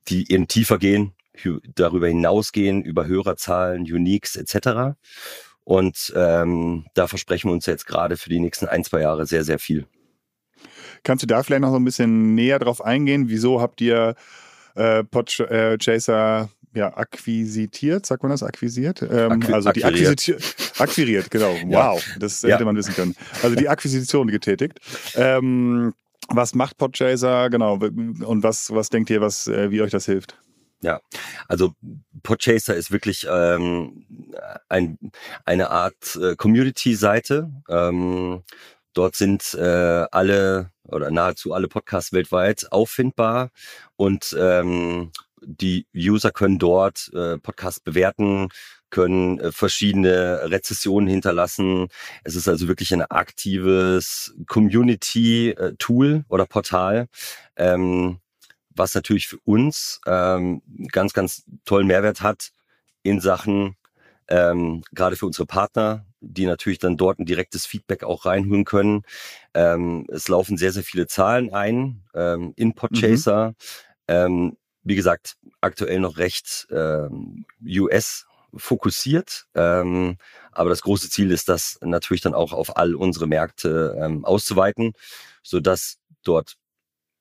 die 0.07 0.31
eben 0.31 0.47
tiefer 0.47 0.77
gehen, 0.77 1.13
darüber 1.75 2.07
hinausgehen, 2.07 2.83
über 2.83 3.07
Hörerzahlen, 3.07 3.83
Uniques 3.83 4.35
etc. 4.35 4.95
Und 5.63 6.13
ähm, 6.15 6.85
da 6.93 7.07
versprechen 7.07 7.49
wir 7.49 7.53
uns 7.53 7.65
jetzt 7.65 7.87
gerade 7.87 8.17
für 8.17 8.29
die 8.29 8.39
nächsten 8.39 8.67
ein, 8.67 8.83
zwei 8.83 9.01
Jahre 9.01 9.25
sehr, 9.25 9.43
sehr 9.43 9.59
viel. 9.59 9.87
Kannst 11.03 11.23
du 11.23 11.27
da 11.27 11.43
vielleicht 11.43 11.61
noch 11.61 11.71
so 11.71 11.77
ein 11.77 11.85
bisschen 11.85 12.35
näher 12.35 12.59
drauf 12.59 12.83
eingehen? 12.83 13.29
Wieso 13.29 13.61
habt 13.61 13.81
ihr 13.81 14.15
äh, 14.75 15.03
Podchaser 15.03 16.49
ja, 16.73 16.95
akquisitiert, 16.95 18.05
sagt 18.05 18.23
man 18.23 18.31
das, 18.31 18.43
akquisiert? 18.43 19.01
Ähm, 19.01 19.33
Acqui 19.33 19.53
also 19.53 19.71
die 19.71 19.85
Akquisition, 19.85 20.37
akquiriert, 20.77 21.31
genau. 21.31 21.53
Wow, 21.65 22.05
ja. 22.05 22.19
das 22.19 22.43
hätte 22.43 22.59
ja. 22.59 22.65
man 22.65 22.75
wissen 22.75 22.93
können. 22.93 23.15
Also 23.41 23.55
die 23.55 23.69
Akquisition 23.69 24.27
getätigt. 24.27 24.79
Ähm, 25.15 25.93
was 26.29 26.55
macht 26.55 26.77
Podchaser, 26.77 27.49
genau, 27.49 27.75
und 27.75 28.43
was, 28.43 28.71
was 28.73 28.89
denkt 28.89 29.09
ihr, 29.09 29.21
was, 29.21 29.47
äh, 29.47 29.71
wie 29.71 29.81
euch 29.81 29.91
das 29.91 30.05
hilft? 30.05 30.37
Ja, 30.81 30.99
also 31.47 31.73
Podchaser 32.23 32.75
ist 32.75 32.91
wirklich 32.91 33.25
ähm, 33.29 34.05
ein, 34.67 34.97
eine 35.45 35.69
Art 35.69 36.17
äh, 36.21 36.35
Community-Seite. 36.35 37.49
Ähm, 37.69 38.43
dort 38.93 39.15
sind 39.15 39.53
äh, 39.53 40.05
alle 40.11 40.71
oder 40.83 41.09
nahezu 41.09 41.53
alle 41.53 41.69
Podcasts 41.69 42.11
weltweit 42.11 42.71
auffindbar 42.71 43.49
und 43.95 44.35
ähm, 44.37 45.11
die 45.45 45.87
User 45.95 46.31
können 46.31 46.59
dort 46.59 47.11
äh, 47.13 47.37
Podcast 47.37 47.83
bewerten, 47.83 48.49
können 48.89 49.39
äh, 49.39 49.51
verschiedene 49.51 50.41
Rezessionen 50.43 51.07
hinterlassen. 51.07 51.87
Es 52.23 52.35
ist 52.35 52.47
also 52.47 52.67
wirklich 52.67 52.93
ein 52.93 53.03
aktives 53.03 54.33
Community-Tool 54.47 56.25
oder 56.29 56.45
Portal, 56.45 57.07
ähm, 57.55 58.19
was 58.69 58.95
natürlich 58.95 59.27
für 59.27 59.39
uns 59.43 60.01
ähm, 60.05 60.61
ganz, 60.91 61.13
ganz 61.13 61.43
tollen 61.65 61.87
Mehrwert 61.87 62.21
hat 62.21 62.51
in 63.03 63.19
Sachen 63.19 63.75
ähm, 64.29 64.83
gerade 64.93 65.15
für 65.15 65.25
unsere 65.25 65.45
Partner, 65.45 66.05
die 66.21 66.45
natürlich 66.45 66.79
dann 66.79 66.97
dort 66.97 67.19
ein 67.19 67.25
direktes 67.25 67.65
Feedback 67.65 68.03
auch 68.03 68.25
reinholen 68.25 68.65
können. 68.65 69.03
Ähm, 69.53 70.07
es 70.09 70.27
laufen 70.27 70.57
sehr, 70.57 70.71
sehr 70.71 70.83
viele 70.83 71.07
Zahlen 71.07 71.53
ein 71.53 72.03
ähm, 72.13 72.53
in 72.55 72.73
Podchaser. 72.73 73.49
Mhm. 73.49 73.55
Ähm, 74.07 74.57
wie 74.83 74.95
gesagt, 74.95 75.35
aktuell 75.61 75.99
noch 75.99 76.17
recht 76.17 76.67
ähm, 76.71 77.45
US 77.65 78.25
fokussiert. 78.55 79.45
Ähm, 79.55 80.17
aber 80.51 80.69
das 80.69 80.81
große 80.81 81.09
Ziel 81.09 81.31
ist, 81.31 81.49
das 81.49 81.79
natürlich 81.81 82.21
dann 82.21 82.33
auch 82.33 82.53
auf 82.53 82.77
all 82.77 82.95
unsere 82.95 83.27
Märkte 83.27 83.97
ähm, 83.99 84.25
auszuweiten, 84.25 84.93
so 85.41 85.59
dass 85.59 85.97
dort, 86.23 86.55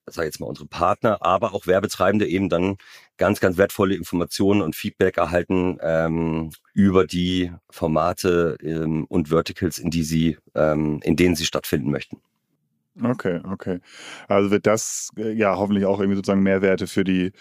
sag 0.07 0.25
ich 0.25 0.28
jetzt 0.28 0.40
mal, 0.40 0.47
unsere 0.47 0.66
Partner, 0.66 1.23
aber 1.23 1.54
auch 1.54 1.66
Werbetreibende 1.66 2.26
eben 2.26 2.49
dann 2.49 2.76
ganz, 3.16 3.40
ganz 3.40 3.57
wertvolle 3.57 3.95
Informationen 3.95 4.62
und 4.62 4.76
Feedback 4.76 5.16
erhalten 5.16 5.78
ähm, 5.81 6.50
über 6.75 7.07
die 7.07 7.52
Formate 7.71 8.57
ähm, 8.62 9.04
und 9.07 9.28
Verticals, 9.28 9.78
in 9.78 9.90
die 9.90 10.04
sie, 10.04 10.38
ähm, 10.54 11.00
in 11.02 11.16
denen 11.16 11.37
sie 11.37 11.47
stattfinden 11.47 11.90
möchten. 11.90 12.21
Okay, 13.00 13.40
okay. 13.50 13.80
Also 14.28 14.50
wird 14.50 14.66
das 14.66 15.11
äh, 15.16 15.32
ja 15.32 15.56
hoffentlich 15.56 15.87
auch 15.87 15.99
irgendwie 15.99 16.16
sozusagen 16.16 16.42
Mehrwerte 16.42 16.87
für 16.87 17.04
die, 17.04 17.32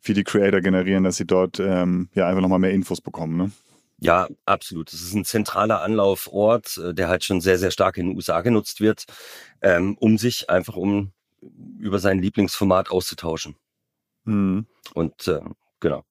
für 0.00 0.14
die 0.14 0.22
Creator 0.22 0.60
generieren, 0.60 1.02
dass 1.02 1.16
sie 1.16 1.26
dort 1.26 1.58
ähm, 1.58 2.08
ja 2.14 2.28
einfach 2.28 2.40
nochmal 2.40 2.60
mehr 2.60 2.70
Infos 2.70 3.00
bekommen, 3.00 3.36
ne? 3.36 3.50
Ja, 3.98 4.28
absolut. 4.46 4.92
Es 4.92 5.00
ist 5.02 5.14
ein 5.14 5.24
zentraler 5.24 5.82
Anlaufort, 5.82 6.76
äh, 6.78 6.94
der 6.94 7.08
halt 7.08 7.24
schon 7.24 7.40
sehr, 7.40 7.58
sehr 7.58 7.70
stark 7.70 7.96
in 7.98 8.08
den 8.08 8.16
USA 8.16 8.40
genutzt 8.42 8.80
wird, 8.80 9.04
ähm, 9.60 9.96
um 9.98 10.18
sich 10.18 10.50
einfach 10.50 10.76
um 10.76 11.12
über 11.78 11.98
sein 11.98 12.20
Lieblingsformat 12.20 12.90
auszutauschen. 12.90 13.56
Mhm. 14.24 14.66
Und 14.94 15.28
äh, 15.28 15.40
genau. 15.80 16.04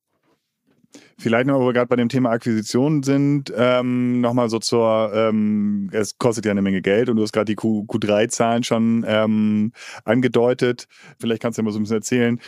Vielleicht 1.17 1.47
noch, 1.47 1.59
wo 1.59 1.67
wir 1.67 1.73
gerade 1.73 1.87
bei 1.87 1.95
dem 1.95 2.09
Thema 2.09 2.31
Akquisition 2.31 3.03
sind, 3.03 3.53
ähm, 3.55 4.21
nochmal 4.21 4.49
so 4.49 4.59
zur, 4.59 5.11
ähm, 5.13 5.89
es 5.93 6.17
kostet 6.17 6.45
ja 6.45 6.51
eine 6.51 6.61
Menge 6.61 6.81
Geld 6.81 7.09
und 7.09 7.17
du 7.17 7.23
hast 7.23 7.31
gerade 7.31 7.45
die 7.45 7.55
Q, 7.55 7.85
3 7.87 8.27
zahlen 8.27 8.63
schon 8.63 9.05
ähm, 9.07 9.71
angedeutet. 10.03 10.87
Vielleicht 11.19 11.41
kannst 11.41 11.57
du 11.57 11.61
ja 11.61 11.65
mal 11.65 11.71
so 11.71 11.79
ein 11.79 11.83
bisschen 11.83 11.97
erzählen, 11.97 12.41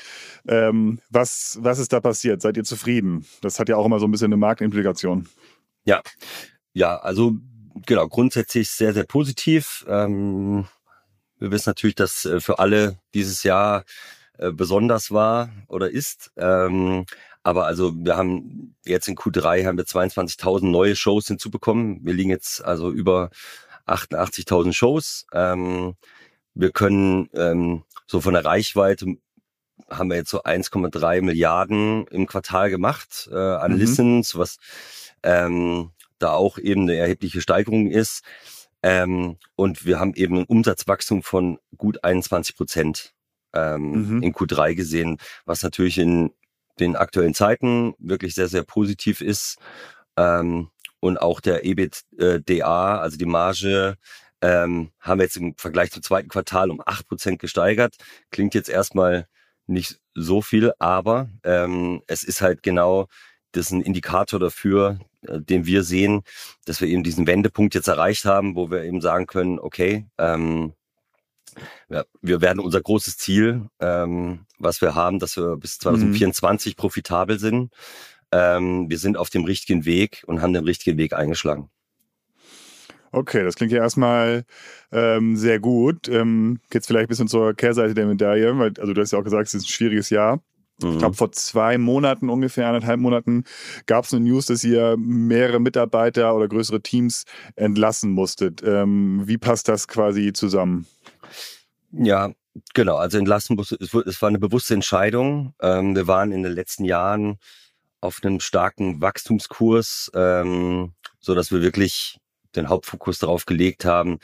ähm, 0.47 0.99
was, 1.09 1.59
was 1.61 1.79
ist 1.79 1.93
da 1.93 1.99
passiert? 1.99 2.41
Seid 2.41 2.57
ihr 2.57 2.63
zufrieden? 2.63 3.25
Das 3.41 3.59
hat 3.59 3.69
ja 3.69 3.77
auch 3.77 3.85
immer 3.85 3.99
so 3.99 4.07
ein 4.07 4.11
bisschen 4.11 4.27
eine 4.27 4.37
Marktimplikation. 4.37 5.27
Ja, 5.85 6.01
ja, 6.73 6.97
also 6.97 7.33
genau, 7.85 8.07
grundsätzlich 8.07 8.69
sehr, 8.69 8.93
sehr 8.93 9.05
positiv. 9.05 9.85
Ähm, 9.87 10.65
wir 11.37 11.51
wissen 11.51 11.69
natürlich, 11.69 11.95
dass 11.95 12.25
äh, 12.25 12.39
für 12.39 12.59
alle 12.59 12.97
dieses 13.13 13.43
Jahr 13.43 13.83
äh, 14.37 14.51
besonders 14.51 15.11
war 15.11 15.49
oder 15.67 15.91
ist. 15.91 16.31
Ähm, 16.37 17.05
aber 17.43 17.65
also 17.65 17.93
wir 17.95 18.15
haben 18.15 18.75
jetzt 18.85 19.07
in 19.07 19.15
Q3 19.15 19.65
haben 19.65 19.77
wir 19.77 19.85
22.000 19.85 20.65
neue 20.65 20.95
Shows 20.95 21.27
hinzubekommen. 21.27 21.99
Wir 22.03 22.13
liegen 22.13 22.29
jetzt 22.29 22.63
also 22.63 22.89
über 22.89 23.29
88.000 23.85 24.73
Shows. 24.73 25.27
Ähm, 25.33 25.95
wir 26.53 26.71
können 26.71 27.29
ähm, 27.33 27.83
so 28.07 28.21
von 28.21 28.33
der 28.33 28.45
Reichweite 28.45 29.17
haben 29.89 30.09
wir 30.09 30.17
jetzt 30.17 30.29
so 30.29 30.43
1,3 30.43 31.21
Milliarden 31.21 32.07
im 32.07 32.27
Quartal 32.27 32.69
gemacht 32.69 33.29
äh, 33.31 33.35
an 33.35 33.73
mhm. 33.73 33.77
Listens, 33.77 34.37
was 34.37 34.57
ähm, 35.23 35.91
da 36.19 36.31
auch 36.31 36.57
eben 36.57 36.83
eine 36.83 36.95
erhebliche 36.95 37.41
Steigerung 37.41 37.89
ist. 37.89 38.23
Ähm, 38.81 39.37
und 39.55 39.85
wir 39.85 39.99
haben 39.99 40.13
eben 40.13 40.39
ein 40.39 40.45
Umsatzwachstum 40.45 41.23
von 41.23 41.57
gut 41.77 42.03
21 42.03 42.55
Prozent 42.55 43.13
ähm, 43.53 44.17
mhm. 44.17 44.23
in 44.23 44.33
Q3 44.33 44.75
gesehen, 44.75 45.17
was 45.45 45.63
natürlich 45.63 45.97
in 45.97 46.31
den 46.79 46.95
aktuellen 46.95 47.33
Zeiten 47.33 47.93
wirklich 47.99 48.35
sehr, 48.35 48.47
sehr 48.47 48.63
positiv 48.63 49.21
ist. 49.21 49.57
Ähm, 50.17 50.69
und 50.99 51.17
auch 51.21 51.41
der 51.41 51.65
EBITDA, 51.65 52.97
also 52.97 53.17
die 53.17 53.25
Marge, 53.25 53.95
ähm, 54.41 54.91
haben 54.99 55.19
wir 55.19 55.25
jetzt 55.25 55.37
im 55.37 55.55
Vergleich 55.57 55.91
zum 55.91 56.03
zweiten 56.03 56.29
Quartal 56.29 56.71
um 56.71 56.81
acht 56.85 57.07
Prozent 57.07 57.39
gesteigert. 57.39 57.95
Klingt 58.31 58.53
jetzt 58.55 58.69
erstmal 58.69 59.27
nicht 59.67 59.99
so 60.13 60.41
viel, 60.41 60.73
aber 60.79 61.29
ähm, 61.43 62.01
es 62.07 62.23
ist 62.23 62.41
halt 62.41 62.63
genau 62.63 63.07
das 63.53 63.67
ist 63.67 63.71
ein 63.71 63.81
Indikator 63.81 64.39
dafür, 64.39 64.99
äh, 65.21 65.39
den 65.39 65.65
wir 65.65 65.83
sehen, 65.83 66.23
dass 66.65 66.81
wir 66.81 66.87
eben 66.89 67.03
diesen 67.03 67.27
Wendepunkt 67.27 67.75
jetzt 67.75 67.87
erreicht 67.87 68.25
haben, 68.25 68.55
wo 68.55 68.69
wir 68.69 68.83
eben 68.83 68.99
sagen 68.99 69.27
können, 69.27 69.59
okay, 69.59 70.05
ähm, 70.17 70.73
ja, 71.89 72.03
wir 72.21 72.41
werden 72.41 72.59
unser 72.59 72.81
großes 72.81 73.17
Ziel, 73.17 73.67
ähm, 73.79 74.45
was 74.59 74.81
wir 74.81 74.95
haben, 74.95 75.19
dass 75.19 75.37
wir 75.37 75.57
bis 75.57 75.79
2024 75.79 76.73
mhm. 76.73 76.77
profitabel 76.77 77.39
sind. 77.39 77.71
Ähm, 78.31 78.89
wir 78.89 78.97
sind 78.97 79.17
auf 79.17 79.29
dem 79.29 79.43
richtigen 79.45 79.85
Weg 79.85 80.23
und 80.25 80.41
haben 80.41 80.53
den 80.53 80.65
richtigen 80.65 80.97
Weg 80.97 81.13
eingeschlagen. 81.13 81.69
Okay, 83.11 83.43
das 83.43 83.55
klingt 83.55 83.71
ja 83.71 83.77
erstmal 83.77 84.43
ähm, 84.91 85.35
sehr 85.35 85.59
gut. 85.59 86.09
Ähm, 86.09 86.59
jetzt 86.73 86.87
vielleicht 86.87 87.05
ein 87.05 87.09
bisschen 87.09 87.27
zur 87.27 87.53
Kehrseite 87.53 87.93
der 87.93 88.07
Medaille, 88.07 88.57
weil, 88.57 88.73
also 88.79 88.93
du 88.93 89.01
hast 89.01 89.11
ja 89.11 89.19
auch 89.19 89.23
gesagt, 89.23 89.47
es 89.47 89.53
ist 89.53 89.65
ein 89.65 89.67
schwieriges 89.67 90.09
Jahr. 90.09 90.41
Ich 90.79 90.97
glaube, 90.97 91.09
mhm. 91.09 91.13
vor 91.13 91.31
zwei 91.31 91.77
Monaten, 91.77 92.29
ungefähr 92.29 92.67
anderthalb 92.67 92.99
Monaten, 92.99 93.43
gab 93.85 94.05
es 94.05 94.13
eine 94.13 94.25
News, 94.25 94.47
dass 94.47 94.63
ihr 94.63 94.95
mehrere 94.97 95.59
Mitarbeiter 95.59 96.35
oder 96.35 96.47
größere 96.47 96.81
Teams 96.81 97.25
entlassen 97.55 98.11
musstet. 98.11 98.63
Ähm, 98.65 99.21
wie 99.25 99.37
passt 99.37 99.69
das 99.69 99.87
quasi 99.87 100.33
zusammen? 100.33 100.87
Ja, 101.91 102.31
genau. 102.73 102.95
Also 102.95 103.17
entlassen 103.17 103.55
musste, 103.55 103.77
es 103.79 104.21
war 104.21 104.29
eine 104.29 104.39
bewusste 104.39 104.73
Entscheidung. 104.73 105.53
Ähm, 105.61 105.95
wir 105.95 106.07
waren 106.07 106.31
in 106.31 106.43
den 106.43 106.53
letzten 106.53 106.85
Jahren 106.85 107.37
auf 108.01 108.19
einem 108.23 108.39
starken 108.39 109.01
Wachstumskurs, 109.01 110.11
ähm, 110.13 110.93
so 111.19 111.35
dass 111.35 111.51
wir 111.51 111.61
wirklich 111.61 112.19
den 112.55 112.69
Hauptfokus 112.69 113.19
darauf 113.19 113.45
gelegt 113.45 113.85
haben, 113.85 114.19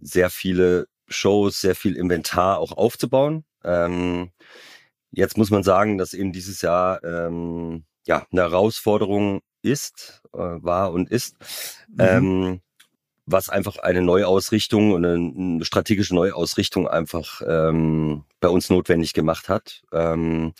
sehr 0.00 0.30
viele 0.30 0.86
Shows, 1.08 1.60
sehr 1.60 1.74
viel 1.74 1.96
Inventar 1.96 2.58
auch 2.58 2.72
aufzubauen. 2.72 3.44
Ähm, 3.64 4.30
Jetzt 5.16 5.36
muss 5.36 5.50
man 5.50 5.62
sagen, 5.62 5.96
dass 5.96 6.12
eben 6.12 6.32
dieses 6.32 6.60
Jahr 6.62 7.02
ähm, 7.04 7.84
ja 8.06 8.26
eine 8.32 8.42
Herausforderung 8.42 9.42
ist, 9.62 10.22
äh, 10.32 10.38
war 10.38 10.92
und 10.92 11.08
ist, 11.08 11.36
mhm. 11.88 12.00
ähm, 12.00 12.60
was 13.26 13.48
einfach 13.48 13.78
eine 13.78 14.02
Neuausrichtung 14.02 14.92
und 14.92 15.04
eine 15.04 15.64
strategische 15.64 16.14
Neuausrichtung 16.14 16.86
einfach 16.88 17.40
ähm, 17.46 18.24
bei 18.40 18.48
uns 18.48 18.68
notwendig 18.70 19.14
gemacht 19.14 19.48
hat. 19.48 19.82
Ähm, 19.92 20.52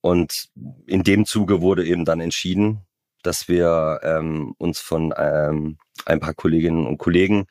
und 0.00 0.50
in 0.86 1.02
dem 1.02 1.26
Zuge 1.26 1.60
wurde 1.60 1.84
eben 1.84 2.04
dann 2.04 2.20
entschieden, 2.20 2.86
dass 3.22 3.48
wir 3.48 4.00
ähm, 4.02 4.54
uns 4.58 4.78
von 4.78 5.12
ähm, 5.16 5.78
ein 6.04 6.20
paar 6.20 6.34
Kolleginnen 6.34 6.86
und 6.86 6.98
Kollegen 6.98 7.46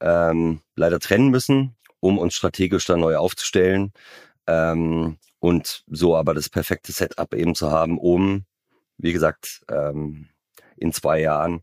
ähm, 0.00 0.60
leider 0.74 1.00
trennen 1.00 1.30
müssen, 1.30 1.74
um 2.00 2.18
uns 2.18 2.34
strategisch 2.34 2.84
dann 2.84 3.00
neu 3.00 3.16
aufzustellen. 3.16 3.92
Ähm, 4.46 5.16
und 5.38 5.84
so 5.86 6.16
aber 6.16 6.34
das 6.34 6.50
perfekte 6.50 6.92
Setup 6.92 7.32
eben 7.34 7.54
zu 7.54 7.70
haben, 7.70 7.98
um, 7.98 8.44
wie 8.98 9.12
gesagt, 9.12 9.62
ähm, 9.70 10.28
in 10.76 10.92
zwei 10.92 11.20
Jahren, 11.20 11.62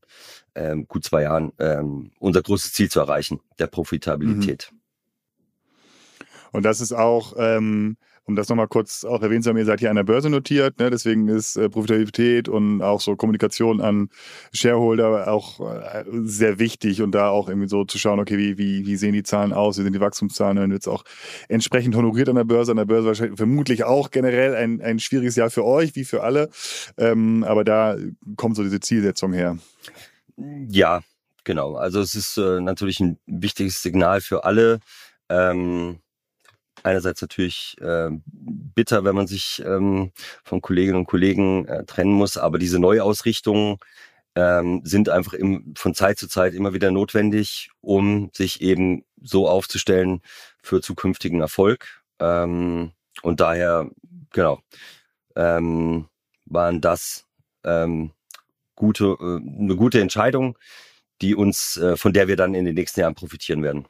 ähm, 0.55 0.88
gut 0.88 1.03
zwei 1.03 1.24
Jahren, 1.24 1.51
ähm, 1.60 2.12
unser 2.19 2.41
großes 2.41 2.74
Ziel 2.74 2.89
zu 2.89 3.00
erreichen, 3.00 3.39
der 3.60 3.67
Profitabilität. 3.67 4.69
Mhm. 4.72 4.79
Und 6.51 6.63
das 6.63 6.81
ist 6.81 6.93
auch, 6.93 7.33
ähm, 7.38 7.98
um 8.25 8.36
das 8.36 8.48
nochmal 8.48 8.67
kurz 8.67 9.03
auch 9.03 9.22
erwähnt 9.22 9.43
zu 9.43 9.50
haben, 9.50 9.57
ihr 9.57 9.65
seid 9.65 9.79
hier 9.79 9.89
an 9.89 9.98
der 9.98 10.03
Börse 10.03 10.29
notiert, 10.29 10.79
ne? 10.79 10.89
deswegen 10.89 11.27
ist 11.27 11.57
äh, 11.57 11.67
Profitabilität 11.67 12.48
und 12.48 12.81
auch 12.81 13.01
so 13.01 13.15
Kommunikation 13.15 13.81
an 13.81 14.10
Shareholder 14.53 15.27
auch 15.31 15.60
äh, 15.60 16.05
sehr 16.24 16.60
wichtig 16.60 17.01
und 17.01 17.12
da 17.12 17.29
auch 17.29 17.50
irgendwie 17.50 17.67
so 17.67 17.83
zu 17.83 17.98
schauen, 17.98 18.19
okay, 18.19 18.38
wie, 18.38 18.57
wie, 18.57 18.86
wie 18.86 18.95
sehen 18.95 19.13
die 19.13 19.24
Zahlen 19.24 19.51
aus, 19.51 19.77
wie 19.77 19.83
sind 19.83 19.93
die 19.93 20.00
Wachstumszahlen, 20.00 20.55
dann 20.55 20.72
wird 20.72 20.83
es 20.83 20.88
auch 20.88 21.03
entsprechend 21.50 21.95
honoriert 21.95 22.29
an 22.29 22.36
der 22.36 22.45
Börse. 22.45 22.72
An 22.72 22.77
der 22.77 22.86
Börse 22.86 23.07
wahrscheinlich 23.07 23.38
vermutlich 23.38 23.83
auch 23.83 24.10
generell 24.10 24.55
ein, 24.55 24.79
ein 24.81 25.00
schwieriges 25.00 25.36
Jahr 25.36 25.50
für 25.50 25.65
euch, 25.65 25.95
wie 25.95 26.05
für 26.05 26.24
alle, 26.24 26.50
ähm, 26.98 27.43
aber 27.43 27.63
da 27.63 27.98
kommt 28.38 28.55
so 28.55 28.63
diese 28.63 28.79
Zielsetzung 28.79 29.33
her. 29.33 29.57
Ja, 30.37 31.01
genau. 31.43 31.75
Also 31.75 32.01
es 32.01 32.15
ist 32.15 32.37
äh, 32.37 32.59
natürlich 32.59 32.99
ein 32.99 33.19
wichtiges 33.25 33.81
Signal 33.81 34.21
für 34.21 34.43
alle. 34.45 34.79
Ähm, 35.29 35.99
einerseits 36.83 37.21
natürlich 37.21 37.75
äh, 37.81 38.09
bitter, 38.25 39.03
wenn 39.05 39.15
man 39.15 39.27
sich 39.27 39.63
ähm, 39.65 40.11
von 40.43 40.61
Kolleginnen 40.61 40.97
und 40.99 41.07
Kollegen 41.07 41.65
äh, 41.67 41.85
trennen 41.85 42.13
muss, 42.13 42.37
aber 42.37 42.59
diese 42.59 42.79
Neuausrichtungen 42.79 43.77
ähm, 44.35 44.81
sind 44.83 45.09
einfach 45.09 45.33
im, 45.33 45.73
von 45.77 45.93
Zeit 45.95 46.17
zu 46.17 46.27
Zeit 46.27 46.53
immer 46.53 46.73
wieder 46.73 46.91
notwendig, 46.91 47.69
um 47.81 48.29
sich 48.33 48.61
eben 48.61 49.05
so 49.21 49.47
aufzustellen 49.47 50.21
für 50.61 50.81
zukünftigen 50.81 51.41
Erfolg. 51.41 52.03
Ähm, 52.19 52.91
und 53.21 53.39
daher, 53.39 53.89
genau, 54.31 54.59
ähm, 55.35 56.07
waren 56.45 56.81
das 56.81 57.25
ähm, 57.63 58.11
gute, 58.83 59.15
äh, 59.19 59.63
eine 59.63 59.75
gute 59.77 60.01
Entscheidung, 60.01 60.57
die 61.21 61.35
uns, 61.35 61.77
äh, 61.77 61.95
von 61.95 62.11
der 62.11 62.27
wir 62.27 62.35
dann 62.35 62.53
in 62.53 62.65
den 62.65 62.75
nächsten 62.75 62.99
Jahren 62.99 63.15
profitieren 63.15 63.63
werden. 63.63 63.87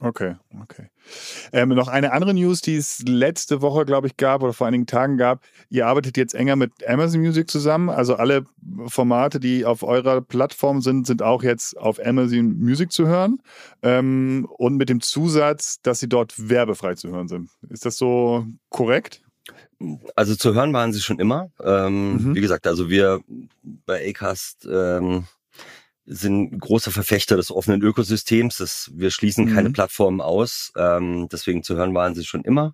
Okay, 0.00 0.34
okay. 0.60 0.90
Ähm, 1.54 1.70
noch 1.70 1.88
eine 1.88 2.12
andere 2.12 2.34
News, 2.34 2.60
die 2.60 2.76
es 2.76 3.02
letzte 3.06 3.62
Woche, 3.62 3.86
glaube 3.86 4.08
ich, 4.08 4.18
gab 4.18 4.42
oder 4.42 4.52
vor 4.52 4.66
einigen 4.66 4.84
Tagen 4.84 5.16
gab. 5.16 5.42
Ihr 5.70 5.86
arbeitet 5.86 6.18
jetzt 6.18 6.34
enger 6.34 6.54
mit 6.54 6.86
Amazon 6.86 7.22
Music 7.22 7.50
zusammen. 7.50 7.88
Also 7.88 8.16
alle 8.16 8.44
Formate, 8.88 9.40
die 9.40 9.64
auf 9.64 9.82
eurer 9.82 10.20
Plattform 10.20 10.82
sind, 10.82 11.06
sind 11.06 11.22
auch 11.22 11.42
jetzt 11.42 11.78
auf 11.78 11.98
Amazon 12.04 12.58
Music 12.58 12.92
zu 12.92 13.06
hören. 13.06 13.38
Ähm, 13.82 14.46
und 14.50 14.76
mit 14.76 14.90
dem 14.90 15.00
Zusatz, 15.00 15.80
dass 15.80 16.00
sie 16.00 16.10
dort 16.10 16.34
werbefrei 16.50 16.94
zu 16.94 17.08
hören 17.08 17.28
sind. 17.28 17.48
Ist 17.70 17.86
das 17.86 17.96
so 17.96 18.44
korrekt? 18.68 19.22
Also 20.14 20.34
zu 20.36 20.54
hören 20.54 20.72
waren 20.72 20.92
sie 20.92 21.00
schon 21.00 21.18
immer. 21.18 21.50
Ähm, 21.62 22.14
mhm. 22.14 22.34
Wie 22.34 22.40
gesagt, 22.40 22.66
also 22.66 22.88
wir 22.88 23.20
bei 23.62 24.08
Acast 24.08 24.66
ähm, 24.70 25.24
sind 26.06 26.58
großer 26.58 26.90
Verfechter 26.90 27.36
des 27.36 27.50
offenen 27.50 27.82
Ökosystems. 27.82 28.58
Das, 28.58 28.90
wir 28.94 29.10
schließen 29.10 29.46
mhm. 29.46 29.54
keine 29.54 29.70
Plattformen 29.70 30.20
aus. 30.20 30.72
Ähm, 30.76 31.28
deswegen 31.30 31.62
zu 31.62 31.76
hören 31.76 31.94
waren 31.94 32.14
sie 32.14 32.24
schon 32.24 32.42
immer. 32.42 32.72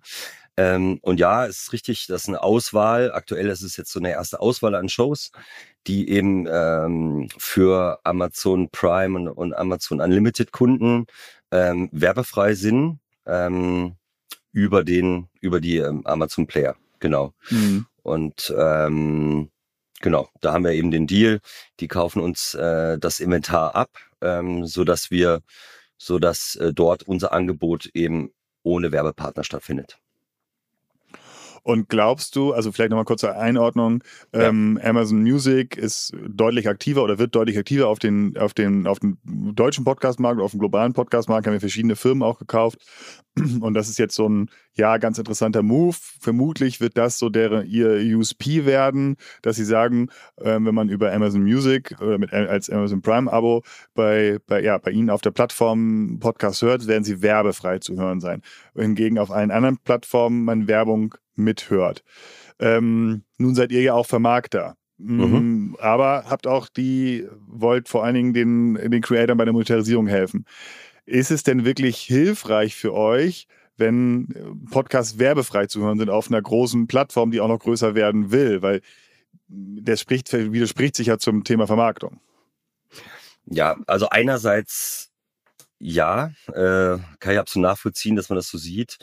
Ähm, 0.55 0.99
und 1.01 1.19
ja, 1.19 1.45
es 1.47 1.63
ist 1.63 1.73
richtig, 1.73 2.05
das 2.07 2.23
ist 2.23 2.27
eine 2.29 2.43
Auswahl. 2.43 3.11
Aktuell 3.11 3.47
ist 3.49 3.63
es 3.63 3.75
jetzt 3.75 3.91
so 3.91 3.99
eine 3.99 4.11
erste 4.11 4.39
Auswahl 4.39 4.75
an 4.75 4.87
Shows, 4.87 5.31
die 5.87 6.09
eben 6.09 6.47
ähm, 6.49 7.27
für 7.37 7.99
Amazon 8.03 8.69
Prime 8.69 9.17
und, 9.17 9.27
und 9.29 9.53
Amazon 9.55 9.99
Unlimited 9.99 10.51
Kunden 10.51 11.07
ähm, 11.51 11.89
werbefrei 11.91 12.53
sind 12.53 12.99
ähm, 13.25 13.95
über 14.51 14.83
den 14.83 15.27
über 15.41 15.59
die 15.59 15.77
ähm, 15.77 16.05
Amazon 16.05 16.45
Player. 16.45 16.75
Genau. 17.03 17.33
Mhm. 17.49 17.85
Und 18.01 18.53
ähm, 18.57 19.51
Genau, 20.03 20.27
da 20.41 20.51
haben 20.51 20.65
wir 20.65 20.73
eben 20.73 20.91
den 20.91 21.07
Deal. 21.07 21.39
Die 21.79 21.87
kaufen 21.87 22.21
uns 22.21 22.55
äh, 22.55 22.99
das 22.99 23.21
Inventar 23.21 23.73
ab, 23.73 23.89
ähm, 24.19 24.65
so 24.65 24.83
dass 24.83 25.11
wir, 25.11 25.39
so 25.97 26.19
dass 26.19 26.57
äh, 26.57 26.73
dort 26.73 27.03
unser 27.03 27.31
Angebot 27.31 27.85
eben 27.93 28.33
ohne 28.63 28.91
Werbepartner 28.91 29.45
stattfindet. 29.45 30.02
Und 31.63 31.87
glaubst 31.87 32.35
du, 32.35 32.51
also 32.51 32.71
vielleicht 32.71 32.91
nochmal 32.91 33.05
kurze 33.05 33.37
Einordnung, 33.37 34.03
ja. 34.33 34.49
ähm, 34.49 34.79
Amazon 34.83 35.21
Music 35.23 35.77
ist 35.77 36.13
deutlich 36.27 36.67
aktiver 36.67 37.03
oder 37.03 37.19
wird 37.19 37.33
deutlich 37.35 37.57
aktiver 37.57 37.87
auf 37.87 37.99
den, 37.99 38.37
auf 38.37 38.53
den, 38.53 38.85
auf 38.85 38.99
den 38.99 39.17
deutschen 39.23 39.85
Podcastmarkt, 39.85 40.41
auf 40.41 40.51
dem 40.51 40.59
globalen 40.59 40.93
Podcastmarkt, 40.93 41.47
haben 41.47 41.53
wir 41.53 41.61
verschiedene 41.61 41.95
Firmen 41.95 42.21
auch 42.21 42.37
gekauft. 42.37 42.79
Und 43.61 43.73
das 43.73 43.89
ist 43.89 43.97
jetzt 43.97 44.15
so 44.15 44.27
ein, 44.27 44.49
ja, 44.75 44.97
ganz 44.97 45.17
interessanter 45.17 45.63
Move. 45.63 45.95
Vermutlich 46.19 46.81
wird 46.81 46.97
das 46.97 47.19
so 47.19 47.29
der, 47.29 47.63
ihr 47.63 48.17
USP 48.17 48.65
werden, 48.65 49.17
dass 49.41 49.55
sie 49.55 49.65
sagen, 49.65 50.09
äh, 50.37 50.59
wenn 50.59 50.75
man 50.75 50.89
über 50.89 51.11
Amazon 51.13 51.43
Music 51.43 51.95
oder 52.01 52.17
mit, 52.17 52.33
als 52.33 52.69
Amazon 52.69 53.01
Prime 53.01 53.31
Abo 53.31 53.63
bei, 53.93 54.39
bei, 54.47 54.61
ja, 54.61 54.77
bei 54.77 54.91
ihnen 54.91 55.09
auf 55.09 55.21
der 55.21 55.31
Plattform 55.31 56.19
Podcast 56.19 56.61
hört, 56.61 56.87
werden 56.87 57.03
sie 57.03 57.21
werbefrei 57.21 57.79
zu 57.79 57.95
hören 57.95 58.19
sein. 58.19 58.41
Hingegen 58.75 59.19
auf 59.19 59.31
allen 59.31 59.51
anderen 59.51 59.77
Plattformen 59.77 60.43
man 60.45 60.67
Werbung 60.67 61.15
mithört. 61.35 62.03
Ähm, 62.59 63.23
nun 63.37 63.55
seid 63.55 63.71
ihr 63.71 63.81
ja 63.81 63.93
auch 63.93 64.05
Vermarkter. 64.05 64.75
Mm, 64.97 65.21
mhm. 65.21 65.77
Aber 65.79 66.25
habt 66.27 66.47
auch 66.47 66.69
die, 66.69 67.27
wollt 67.47 67.89
vor 67.89 68.03
allen 68.03 68.15
Dingen 68.15 68.33
den, 68.33 68.91
den 68.91 69.01
Creatoren 69.01 69.37
bei 69.37 69.45
der 69.45 69.53
Monetarisierung 69.53 70.07
helfen. 70.07 70.45
Ist 71.05 71.31
es 71.31 71.43
denn 71.43 71.65
wirklich 71.65 71.97
hilfreich 71.97 72.75
für 72.75 72.93
euch, 72.93 73.47
wenn 73.77 74.65
Podcasts 74.71 75.19
werbefrei 75.19 75.65
zu 75.65 75.81
hören 75.81 75.97
sind 75.97 76.09
auf 76.09 76.29
einer 76.29 76.41
großen 76.41 76.87
Plattform, 76.87 77.31
die 77.31 77.41
auch 77.41 77.47
noch 77.47 77.59
größer 77.59 77.95
werden 77.95 78.31
will? 78.31 78.61
Weil 78.61 78.81
der 79.47 79.97
spricht, 79.97 80.31
widerspricht 80.31 80.95
sich 80.95 81.07
ja 81.07 81.17
zum 81.17 81.43
Thema 81.43 81.67
Vermarktung. 81.67 82.19
Ja, 83.45 83.75
also 83.87 84.07
einerseits 84.09 85.11
ja, 85.83 86.31
äh, 86.47 86.97
kann 87.19 87.33
ich 87.33 87.39
absolut 87.39 87.69
nachvollziehen, 87.69 88.15
dass 88.15 88.29
man 88.29 88.37
das 88.37 88.47
so 88.47 88.57
sieht. 88.57 88.97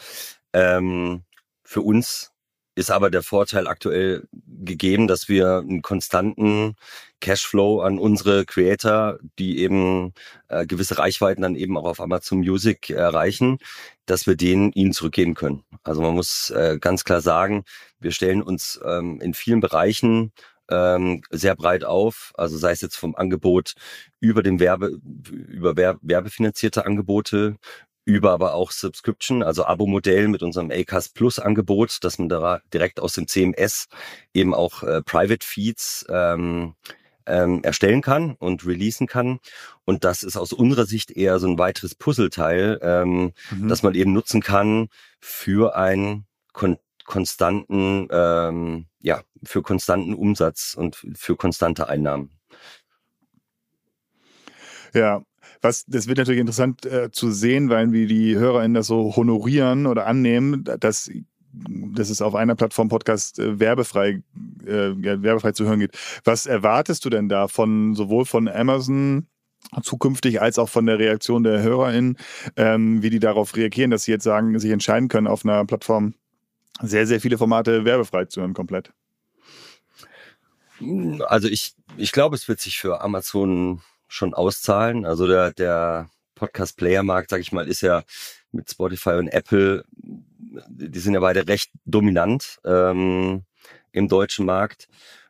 Ähm, 0.52 1.24
für 1.62 1.82
uns 1.82 2.32
ist 2.74 2.90
aber 2.90 3.10
der 3.10 3.22
Vorteil 3.22 3.66
aktuell 3.66 4.26
gegeben, 4.46 5.06
dass 5.06 5.28
wir 5.28 5.58
einen 5.58 5.82
konstanten 5.82 6.76
Cashflow 7.20 7.82
an 7.82 7.98
unsere 7.98 8.46
Creator, 8.46 9.18
die 9.38 9.58
eben 9.58 10.14
äh, 10.48 10.66
gewisse 10.66 10.96
Reichweiten 10.96 11.42
dann 11.42 11.54
eben 11.56 11.76
auch 11.76 11.84
auf 11.84 12.00
Amazon 12.00 12.38
Music 12.38 12.88
erreichen, 12.88 13.58
dass 14.06 14.26
wir 14.26 14.36
denen 14.36 14.72
ihnen 14.72 14.92
zurückgehen 14.92 15.34
können. 15.34 15.64
Also 15.82 16.00
man 16.00 16.14
muss 16.14 16.48
äh, 16.50 16.78
ganz 16.80 17.04
klar 17.04 17.20
sagen, 17.20 17.64
wir 17.98 18.12
stellen 18.12 18.42
uns 18.42 18.80
ähm, 18.84 19.20
in 19.20 19.34
vielen 19.34 19.60
Bereichen 19.60 20.32
ähm, 20.70 21.22
sehr 21.30 21.56
breit 21.56 21.84
auf. 21.84 22.32
Also 22.36 22.56
sei 22.56 22.72
es 22.72 22.80
jetzt 22.80 22.96
vom 22.96 23.14
Angebot 23.14 23.74
über 24.20 24.42
den 24.42 24.60
Werbe, 24.60 24.98
über 25.48 25.76
werbefinanzierte 25.76 26.86
Angebote, 26.86 27.56
über 28.04 28.32
aber 28.32 28.54
auch 28.54 28.70
Subscription, 28.70 29.42
also 29.42 29.64
Abo-Modell 29.64 30.28
mit 30.28 30.42
unserem 30.42 30.70
Acast 30.70 31.14
Plus 31.14 31.38
Angebot, 31.38 31.98
dass 32.02 32.18
man 32.18 32.28
da 32.28 32.60
direkt 32.72 33.00
aus 33.00 33.12
dem 33.14 33.28
CMS 33.28 33.88
eben 34.34 34.54
auch 34.54 34.82
äh, 34.82 35.02
Private 35.02 35.46
Feeds 35.46 36.06
ähm, 36.08 36.74
ähm, 37.26 37.62
erstellen 37.62 38.02
kann 38.02 38.34
und 38.34 38.66
releasen 38.66 39.06
kann. 39.06 39.38
Und 39.84 40.04
das 40.04 40.22
ist 40.22 40.36
aus 40.36 40.52
unserer 40.52 40.86
Sicht 40.86 41.10
eher 41.10 41.38
so 41.38 41.48
ein 41.48 41.58
weiteres 41.58 41.94
Puzzleteil, 41.94 42.80
ähm, 42.82 43.32
mhm. 43.50 43.68
das 43.68 43.82
man 43.82 43.94
eben 43.94 44.12
nutzen 44.12 44.40
kann 44.40 44.88
für 45.20 45.76
einen 45.76 46.26
kon 46.52 46.78
konstanten, 47.04 48.06
ähm, 48.12 48.86
ja, 49.00 49.22
für 49.42 49.62
konstanten 49.62 50.14
Umsatz 50.14 50.74
und 50.74 50.96
für 51.14 51.36
konstante 51.36 51.88
Einnahmen. 51.88 52.30
Ja, 54.94 55.22
was, 55.62 55.84
das 55.86 56.06
wird 56.06 56.18
natürlich 56.18 56.40
interessant 56.40 56.86
äh, 56.86 57.10
zu 57.10 57.30
sehen, 57.30 57.68
weil 57.68 57.92
wie 57.92 58.06
die 58.06 58.36
HörerInnen 58.36 58.74
das 58.74 58.86
so 58.86 59.14
honorieren 59.16 59.86
oder 59.86 60.06
annehmen, 60.06 60.64
dass 60.64 61.10
dass 61.52 62.10
es 62.10 62.22
auf 62.22 62.36
einer 62.36 62.54
Plattform 62.54 62.88
Podcast 62.88 63.38
äh, 63.38 63.58
werbefrei, 63.58 64.22
äh, 64.66 64.90
ja, 64.92 65.22
werbefrei 65.22 65.52
zu 65.52 65.66
hören 65.66 65.80
geht. 65.80 65.98
Was 66.24 66.46
erwartest 66.46 67.04
du 67.04 67.10
denn 67.10 67.28
da 67.28 67.48
von 67.48 67.94
sowohl 67.94 68.24
von 68.24 68.48
Amazon 68.48 69.26
zukünftig 69.82 70.40
als 70.40 70.58
auch 70.58 70.68
von 70.68 70.86
der 70.86 70.98
Reaktion 70.98 71.42
der 71.42 71.62
HörerInnen, 71.62 72.16
ähm, 72.56 73.02
wie 73.02 73.10
die 73.10 73.18
darauf 73.18 73.56
reagieren, 73.56 73.90
dass 73.90 74.04
sie 74.04 74.12
jetzt 74.12 74.24
sagen, 74.24 74.58
sich 74.58 74.70
entscheiden 74.70 75.08
können, 75.08 75.26
auf 75.26 75.44
einer 75.44 75.64
Plattform 75.64 76.14
sehr, 76.82 77.06
sehr 77.06 77.20
viele 77.20 77.38
Formate 77.38 77.84
werbefrei 77.84 78.24
zu 78.26 78.40
hören, 78.40 78.54
komplett? 78.54 78.92
Also 81.26 81.48
ich, 81.48 81.74
ich 81.96 82.12
glaube, 82.12 82.36
es 82.36 82.48
wird 82.48 82.60
sich 82.60 82.78
für 82.78 83.02
Amazon 83.02 83.82
schon 84.08 84.34
auszahlen. 84.34 85.04
Also 85.04 85.26
der, 85.26 85.52
der 85.52 86.10
Podcast-Player-Markt, 86.34 87.30
sag 87.30 87.40
ich 87.40 87.52
mal, 87.52 87.68
ist 87.68 87.82
ja 87.82 88.02
mit 88.50 88.70
Spotify 88.70 89.10
und 89.10 89.28
Apple, 89.28 89.84
die 90.68 90.98
sind 90.98 91.14
ja 91.14 91.20
beide 91.20 91.46
recht 91.46 91.70
dominant 91.84 92.58
ähm, 92.64 93.44
im 93.92 94.08
deutschen 94.08 94.46
Markt 94.46 94.88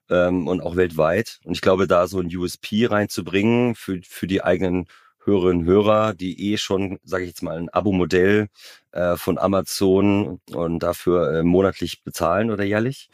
ähm, 0.09 0.47
und 0.47 0.61
auch 0.63 0.77
weltweit. 0.77 1.41
Und 1.45 1.53
ich 1.53 1.61
glaube, 1.61 1.87
da 1.87 2.07
so 2.07 2.21
ein 2.21 2.35
USP 2.35 2.87
reinzubringen 2.87 3.75
für, 3.75 4.01
für 4.03 4.27
die 4.27 4.43
eigenen 4.43 4.87
Hörerinnen 5.25 5.63
und 5.63 5.67
Hörer, 5.67 6.15
die 6.15 6.53
eh 6.53 6.57
schon, 6.57 6.99
sage 7.03 7.25
ich 7.25 7.31
jetzt 7.31 7.43
mal, 7.43 7.57
ein 7.57 7.69
Abo-Modell 7.69 8.49
äh, 8.93 9.17
von 9.17 9.39
Amazon 9.39 10.41
und 10.53 10.79
dafür 10.81 11.33
äh, 11.33 11.43
monatlich 11.43 12.03
bezahlen 12.03 12.51
oder 12.51 12.65
jährlich, 12.65 13.09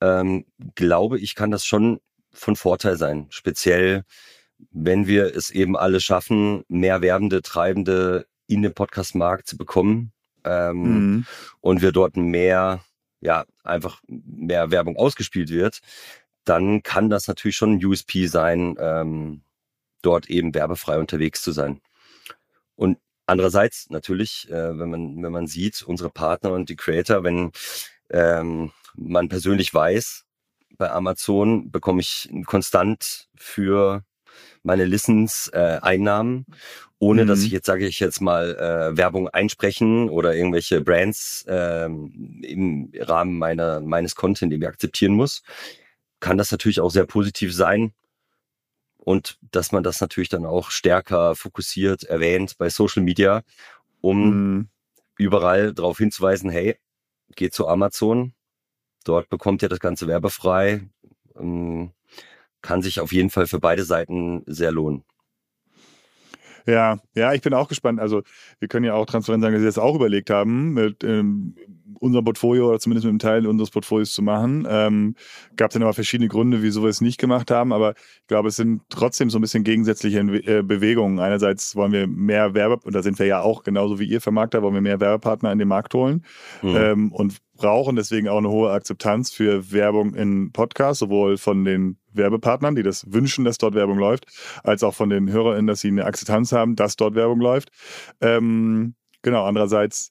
ähm, 0.00 0.46
glaube 0.74 1.18
ich, 1.18 1.34
kann 1.34 1.50
das 1.50 1.64
schon 1.64 2.00
von 2.32 2.56
Vorteil 2.56 2.96
sein. 2.96 3.26
Speziell 3.30 4.04
wenn 4.70 5.06
wir 5.06 5.34
es 5.34 5.50
eben 5.50 5.76
alle 5.76 6.00
schaffen, 6.00 6.64
mehr 6.68 7.00
Werbende, 7.02 7.42
Treibende 7.42 8.26
in 8.46 8.62
den 8.62 8.74
Podcast-Markt 8.74 9.46
zu 9.46 9.56
bekommen 9.56 10.12
ähm, 10.44 10.82
mhm. 10.82 11.26
und 11.60 11.82
wir 11.82 11.92
dort 11.92 12.16
mehr, 12.16 12.80
ja, 13.20 13.44
einfach 13.62 14.00
mehr 14.06 14.70
Werbung 14.70 14.96
ausgespielt 14.96 15.50
wird, 15.50 15.80
dann 16.44 16.82
kann 16.82 17.10
das 17.10 17.28
natürlich 17.28 17.56
schon 17.56 17.74
ein 17.74 17.84
USP 17.84 18.26
sein, 18.26 18.76
ähm, 18.78 19.42
dort 20.02 20.28
eben 20.30 20.54
werbefrei 20.54 20.98
unterwegs 20.98 21.42
zu 21.42 21.52
sein. 21.52 21.80
Und 22.76 22.98
andererseits 23.26 23.90
natürlich, 23.90 24.48
äh, 24.50 24.78
wenn 24.78 24.90
man 24.90 25.22
wenn 25.22 25.32
man 25.32 25.46
sieht, 25.46 25.82
unsere 25.82 26.10
Partner 26.10 26.52
und 26.52 26.68
die 26.68 26.76
Creator, 26.76 27.22
wenn 27.24 27.52
ähm, 28.10 28.72
man 28.94 29.28
persönlich 29.28 29.72
weiß, 29.72 30.24
bei 30.76 30.90
Amazon 30.90 31.70
bekomme 31.70 32.00
ich 32.00 32.30
konstant 32.46 33.28
für 33.36 34.04
meine 34.62 34.84
Listens-Einnahmen, 34.84 36.46
äh, 36.48 36.54
ohne 36.98 37.24
mhm. 37.24 37.28
dass 37.28 37.42
ich 37.42 37.50
jetzt, 37.50 37.66
sage 37.66 37.86
ich 37.86 38.00
jetzt 38.00 38.20
mal, 38.20 38.56
äh, 38.56 38.96
Werbung 38.96 39.28
einsprechen 39.28 40.08
oder 40.10 40.34
irgendwelche 40.34 40.80
Brands 40.80 41.44
äh, 41.48 41.86
im 41.86 42.92
Rahmen 42.98 43.38
meiner, 43.38 43.80
meines 43.80 44.14
Content, 44.14 44.52
den 44.52 44.60
wir 44.60 44.68
akzeptieren 44.68 45.12
muss, 45.12 45.42
kann 46.20 46.38
das 46.38 46.52
natürlich 46.52 46.80
auch 46.80 46.90
sehr 46.90 47.06
positiv 47.06 47.54
sein. 47.54 47.92
Und 49.02 49.38
dass 49.50 49.72
man 49.72 49.82
das 49.82 50.00
natürlich 50.00 50.28
dann 50.28 50.46
auch 50.46 50.70
stärker 50.70 51.34
fokussiert 51.34 52.04
erwähnt 52.04 52.56
bei 52.58 52.68
Social 52.68 53.02
Media, 53.02 53.42
um 54.00 54.30
mhm. 54.30 54.68
überall 55.16 55.72
darauf 55.74 55.98
hinzuweisen, 55.98 56.50
hey, 56.50 56.76
geh 57.34 57.50
zu 57.50 57.66
Amazon, 57.66 58.34
Dort 59.04 59.30
bekommt 59.30 59.62
ihr 59.62 59.68
das 59.68 59.80
Ganze 59.80 60.06
werbefrei. 60.06 60.88
Ähm, 61.38 61.92
kann 62.62 62.82
sich 62.82 63.00
auf 63.00 63.12
jeden 63.12 63.30
Fall 63.30 63.46
für 63.46 63.58
beide 63.58 63.84
Seiten 63.84 64.42
sehr 64.46 64.72
lohnen. 64.72 65.04
Ja, 66.66 66.98
ja, 67.14 67.32
ich 67.32 67.42
bin 67.42 67.54
auch 67.54 67.68
gespannt. 67.68 68.00
Also 68.00 68.22
wir 68.58 68.68
können 68.68 68.84
ja 68.84 68.94
auch 68.94 69.06
transparent 69.06 69.42
sagen, 69.42 69.54
dass 69.54 69.62
wir 69.62 69.68
das 69.68 69.78
auch 69.78 69.94
überlegt 69.94 70.30
haben, 70.30 70.74
mit 70.74 71.04
ähm, 71.04 71.54
unserem 72.00 72.24
Portfolio 72.24 72.68
oder 72.68 72.78
zumindest 72.78 73.04
mit 73.04 73.10
einem 73.10 73.18
Teil 73.18 73.46
unseres 73.46 73.70
Portfolios 73.70 74.12
zu 74.12 74.22
machen. 74.22 74.66
Ähm, 74.68 75.14
Gab 75.56 75.70
es 75.70 75.74
dann 75.74 75.82
aber 75.82 75.92
verschiedene 75.92 76.28
Gründe, 76.28 76.62
wieso 76.62 76.82
wir 76.82 76.88
es 76.88 77.00
nicht 77.00 77.18
gemacht 77.18 77.50
haben, 77.50 77.72
aber 77.72 77.94
ich 77.94 78.26
glaube, 78.26 78.48
es 78.48 78.56
sind 78.56 78.82
trotzdem 78.88 79.30
so 79.30 79.38
ein 79.38 79.42
bisschen 79.42 79.64
gegensätzliche 79.64 80.20
äh, 80.20 80.62
Bewegungen. 80.62 81.18
Einerseits 81.18 81.76
wollen 81.76 81.92
wir 81.92 82.06
mehr 82.06 82.54
Werbe, 82.54 82.78
und 82.84 82.94
da 82.94 83.02
sind 83.02 83.18
wir 83.18 83.26
ja 83.26 83.40
auch 83.40 83.62
genauso 83.62 83.98
wie 83.98 84.06
ihr 84.06 84.20
Vermarkter, 84.20 84.62
wollen 84.62 84.74
wir 84.74 84.80
mehr 84.80 85.00
Werbepartner 85.00 85.52
in 85.52 85.58
den 85.58 85.68
Markt 85.68 85.94
holen 85.94 86.24
mhm. 86.62 86.76
ähm, 86.76 87.12
und 87.12 87.36
brauchen 87.60 87.94
deswegen 87.94 88.26
auch 88.28 88.38
eine 88.38 88.48
hohe 88.48 88.72
Akzeptanz 88.72 89.30
für 89.30 89.70
Werbung 89.70 90.14
in 90.14 90.50
Podcasts, 90.50 91.00
sowohl 91.00 91.36
von 91.36 91.66
den 91.66 91.98
Werbepartnern, 92.12 92.74
die 92.74 92.82
das 92.82 93.12
wünschen, 93.12 93.44
dass 93.44 93.58
dort 93.58 93.74
Werbung 93.74 93.98
läuft, 93.98 94.24
als 94.64 94.82
auch 94.82 94.94
von 94.94 95.10
den 95.10 95.30
HörerInnen, 95.30 95.66
dass 95.66 95.80
sie 95.80 95.88
eine 95.88 96.06
Akzeptanz 96.06 96.52
haben, 96.52 96.74
dass 96.74 96.96
dort 96.96 97.14
Werbung 97.14 97.38
läuft. 97.38 97.68
Ähm, 98.22 98.94
genau, 99.22 99.44
andererseits 99.44 100.10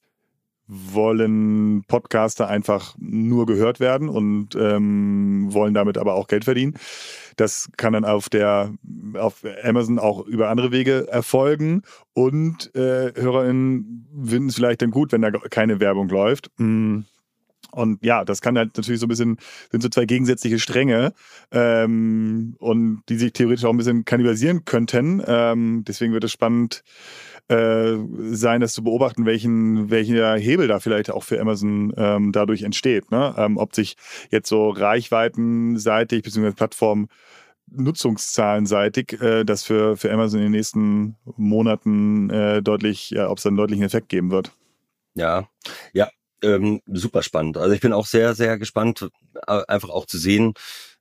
wollen 0.67 1.83
Podcaster 1.87 2.47
einfach 2.47 2.95
nur 2.99 3.47
gehört 3.47 3.79
werden 3.79 4.07
und 4.07 4.53
ähm, 4.53 5.47
wollen 5.49 5.73
damit 5.73 5.97
aber 5.97 6.13
auch 6.13 6.27
Geld 6.27 6.45
verdienen. 6.45 6.75
Das 7.35 7.71
kann 7.77 7.93
dann 7.93 8.05
auf 8.05 8.29
der 8.29 8.71
auf 9.15 9.43
Amazon 9.63 9.97
auch 9.97 10.27
über 10.27 10.49
andere 10.49 10.71
Wege 10.71 11.07
erfolgen 11.09 11.81
und 12.13 12.75
äh, 12.75 13.11
HörerInnen 13.15 14.07
finden 14.23 14.49
es 14.49 14.55
vielleicht 14.55 14.83
dann 14.83 14.91
gut, 14.91 15.11
wenn 15.11 15.23
da 15.23 15.31
keine 15.31 15.79
Werbung 15.79 16.07
läuft. 16.09 16.51
Mm. 16.57 16.99
Und 17.71 18.03
ja, 18.03 18.25
das 18.25 18.41
kann 18.41 18.57
halt 18.57 18.75
natürlich 18.77 18.99
so 18.99 19.05
ein 19.05 19.09
bisschen, 19.09 19.37
sind 19.71 19.81
so 19.81 19.89
zwei 19.89 20.05
gegensätzliche 20.05 20.59
Stränge 20.59 21.13
ähm, 21.51 22.55
und 22.59 23.03
die 23.09 23.17
sich 23.17 23.33
theoretisch 23.33 23.65
auch 23.65 23.71
ein 23.71 23.77
bisschen 23.77 24.05
kannibalisieren 24.05 24.65
könnten. 24.65 25.21
Ähm, 25.25 25.83
deswegen 25.87 26.13
wird 26.13 26.23
es 26.23 26.31
spannend 26.31 26.83
äh, 27.49 27.97
sein, 28.31 28.61
das 28.61 28.73
zu 28.73 28.83
beobachten, 28.83 29.25
welchen, 29.25 29.89
welcher 29.89 30.37
Hebel 30.37 30.67
da 30.67 30.79
vielleicht 30.79 31.09
auch 31.09 31.23
für 31.23 31.39
Amazon 31.41 31.93
ähm, 31.97 32.31
dadurch 32.31 32.63
entsteht. 32.63 33.11
Ne? 33.11 33.33
Ähm, 33.37 33.57
ob 33.57 33.75
sich 33.75 33.97
jetzt 34.29 34.49
so 34.49 34.69
reichweitenseitig 34.69 36.23
bzw. 36.23 36.51
Plattform 36.51 37.07
nutzungszahlenseitig 37.71 39.21
äh, 39.21 39.43
das 39.43 39.63
für, 39.63 39.97
für 39.97 40.11
Amazon 40.11 40.39
in 40.39 40.45
den 40.45 40.51
nächsten 40.53 41.15
Monaten 41.37 42.29
äh, 42.29 42.61
deutlich, 42.61 43.11
ja, 43.11 43.29
ob 43.29 43.37
es 43.37 43.45
einen 43.45 43.57
deutlichen 43.57 43.83
Effekt 43.83 44.09
geben 44.09 44.31
wird. 44.31 44.51
Ja, 45.15 45.49
ja, 45.93 46.09
ähm, 46.43 46.81
super 46.87 47.23
spannend. 47.23 47.57
Also 47.57 47.73
ich 47.73 47.81
bin 47.81 47.93
auch 47.93 48.05
sehr, 48.05 48.35
sehr 48.35 48.57
gespannt, 48.57 49.09
einfach 49.45 49.89
auch 49.89 50.05
zu 50.05 50.17
sehen. 50.17 50.53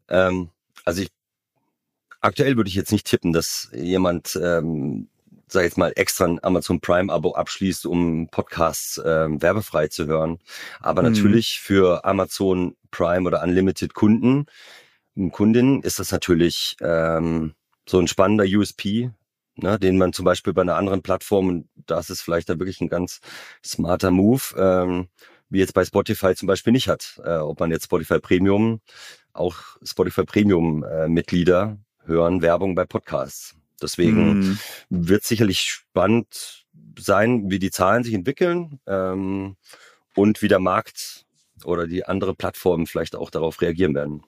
Ähm, 0.08 0.50
also 0.84 1.02
ich 1.02 1.08
aktuell 2.20 2.56
würde 2.56 2.68
ich 2.68 2.74
jetzt 2.74 2.92
nicht 2.92 3.06
tippen, 3.06 3.32
dass 3.32 3.68
jemand, 3.72 4.38
ähm, 4.42 5.08
sag 5.46 5.60
ich 5.62 5.68
jetzt 5.68 5.78
mal, 5.78 5.92
extra 5.96 6.26
ein 6.26 6.42
Amazon 6.42 6.80
Prime-Abo 6.80 7.34
abschließt, 7.34 7.86
um 7.86 8.28
Podcasts 8.28 9.00
ähm, 9.04 9.40
werbefrei 9.40 9.88
zu 9.88 10.06
hören. 10.06 10.38
Aber 10.80 11.02
mhm. 11.02 11.10
natürlich 11.10 11.60
für 11.60 12.04
Amazon 12.04 12.76
Prime 12.90 13.26
oder 13.26 13.42
Unlimited 13.42 13.94
Kunden 13.94 14.46
und 15.16 15.32
Kundinnen 15.32 15.82
ist 15.82 15.98
das 15.98 16.12
natürlich 16.12 16.76
ähm, 16.80 17.54
so 17.88 17.98
ein 17.98 18.08
spannender 18.08 18.44
USP, 18.44 19.10
ne, 19.58 19.78
den 19.78 19.98
man 19.98 20.12
zum 20.12 20.24
Beispiel 20.24 20.52
bei 20.52 20.62
einer 20.62 20.76
anderen 20.76 21.02
Plattform, 21.02 21.48
und 21.48 21.68
das 21.86 22.10
ist 22.10 22.22
vielleicht 22.22 22.48
da 22.48 22.58
wirklich 22.58 22.80
ein 22.80 22.88
ganz 22.88 23.20
smarter 23.64 24.10
Move, 24.10 24.42
ähm, 24.56 25.08
wie 25.50 25.58
jetzt 25.58 25.74
bei 25.74 25.84
Spotify 25.84 26.34
zum 26.34 26.46
Beispiel 26.46 26.72
nicht 26.72 26.88
hat. 26.88 27.20
Äh, 27.24 27.36
ob 27.36 27.60
man 27.60 27.70
jetzt 27.70 27.84
Spotify 27.84 28.18
Premium, 28.18 28.80
auch 29.32 29.56
Spotify 29.82 30.24
Premium 30.24 30.84
äh, 30.84 31.08
Mitglieder 31.08 31.78
hören 32.04 32.42
Werbung 32.42 32.74
bei 32.74 32.84
Podcasts. 32.84 33.54
Deswegen 33.80 34.40
mm. 34.40 34.58
wird 34.90 35.24
sicherlich 35.24 35.60
spannend 35.60 36.66
sein, 36.98 37.50
wie 37.50 37.58
die 37.58 37.70
Zahlen 37.70 38.02
sich 38.02 38.14
entwickeln 38.14 38.80
ähm, 38.86 39.56
und 40.14 40.42
wie 40.42 40.48
der 40.48 40.58
Markt 40.58 41.26
oder 41.64 41.86
die 41.86 42.04
andere 42.04 42.34
Plattformen 42.34 42.86
vielleicht 42.86 43.14
auch 43.14 43.30
darauf 43.30 43.60
reagieren 43.60 43.94
werden. 43.94 44.22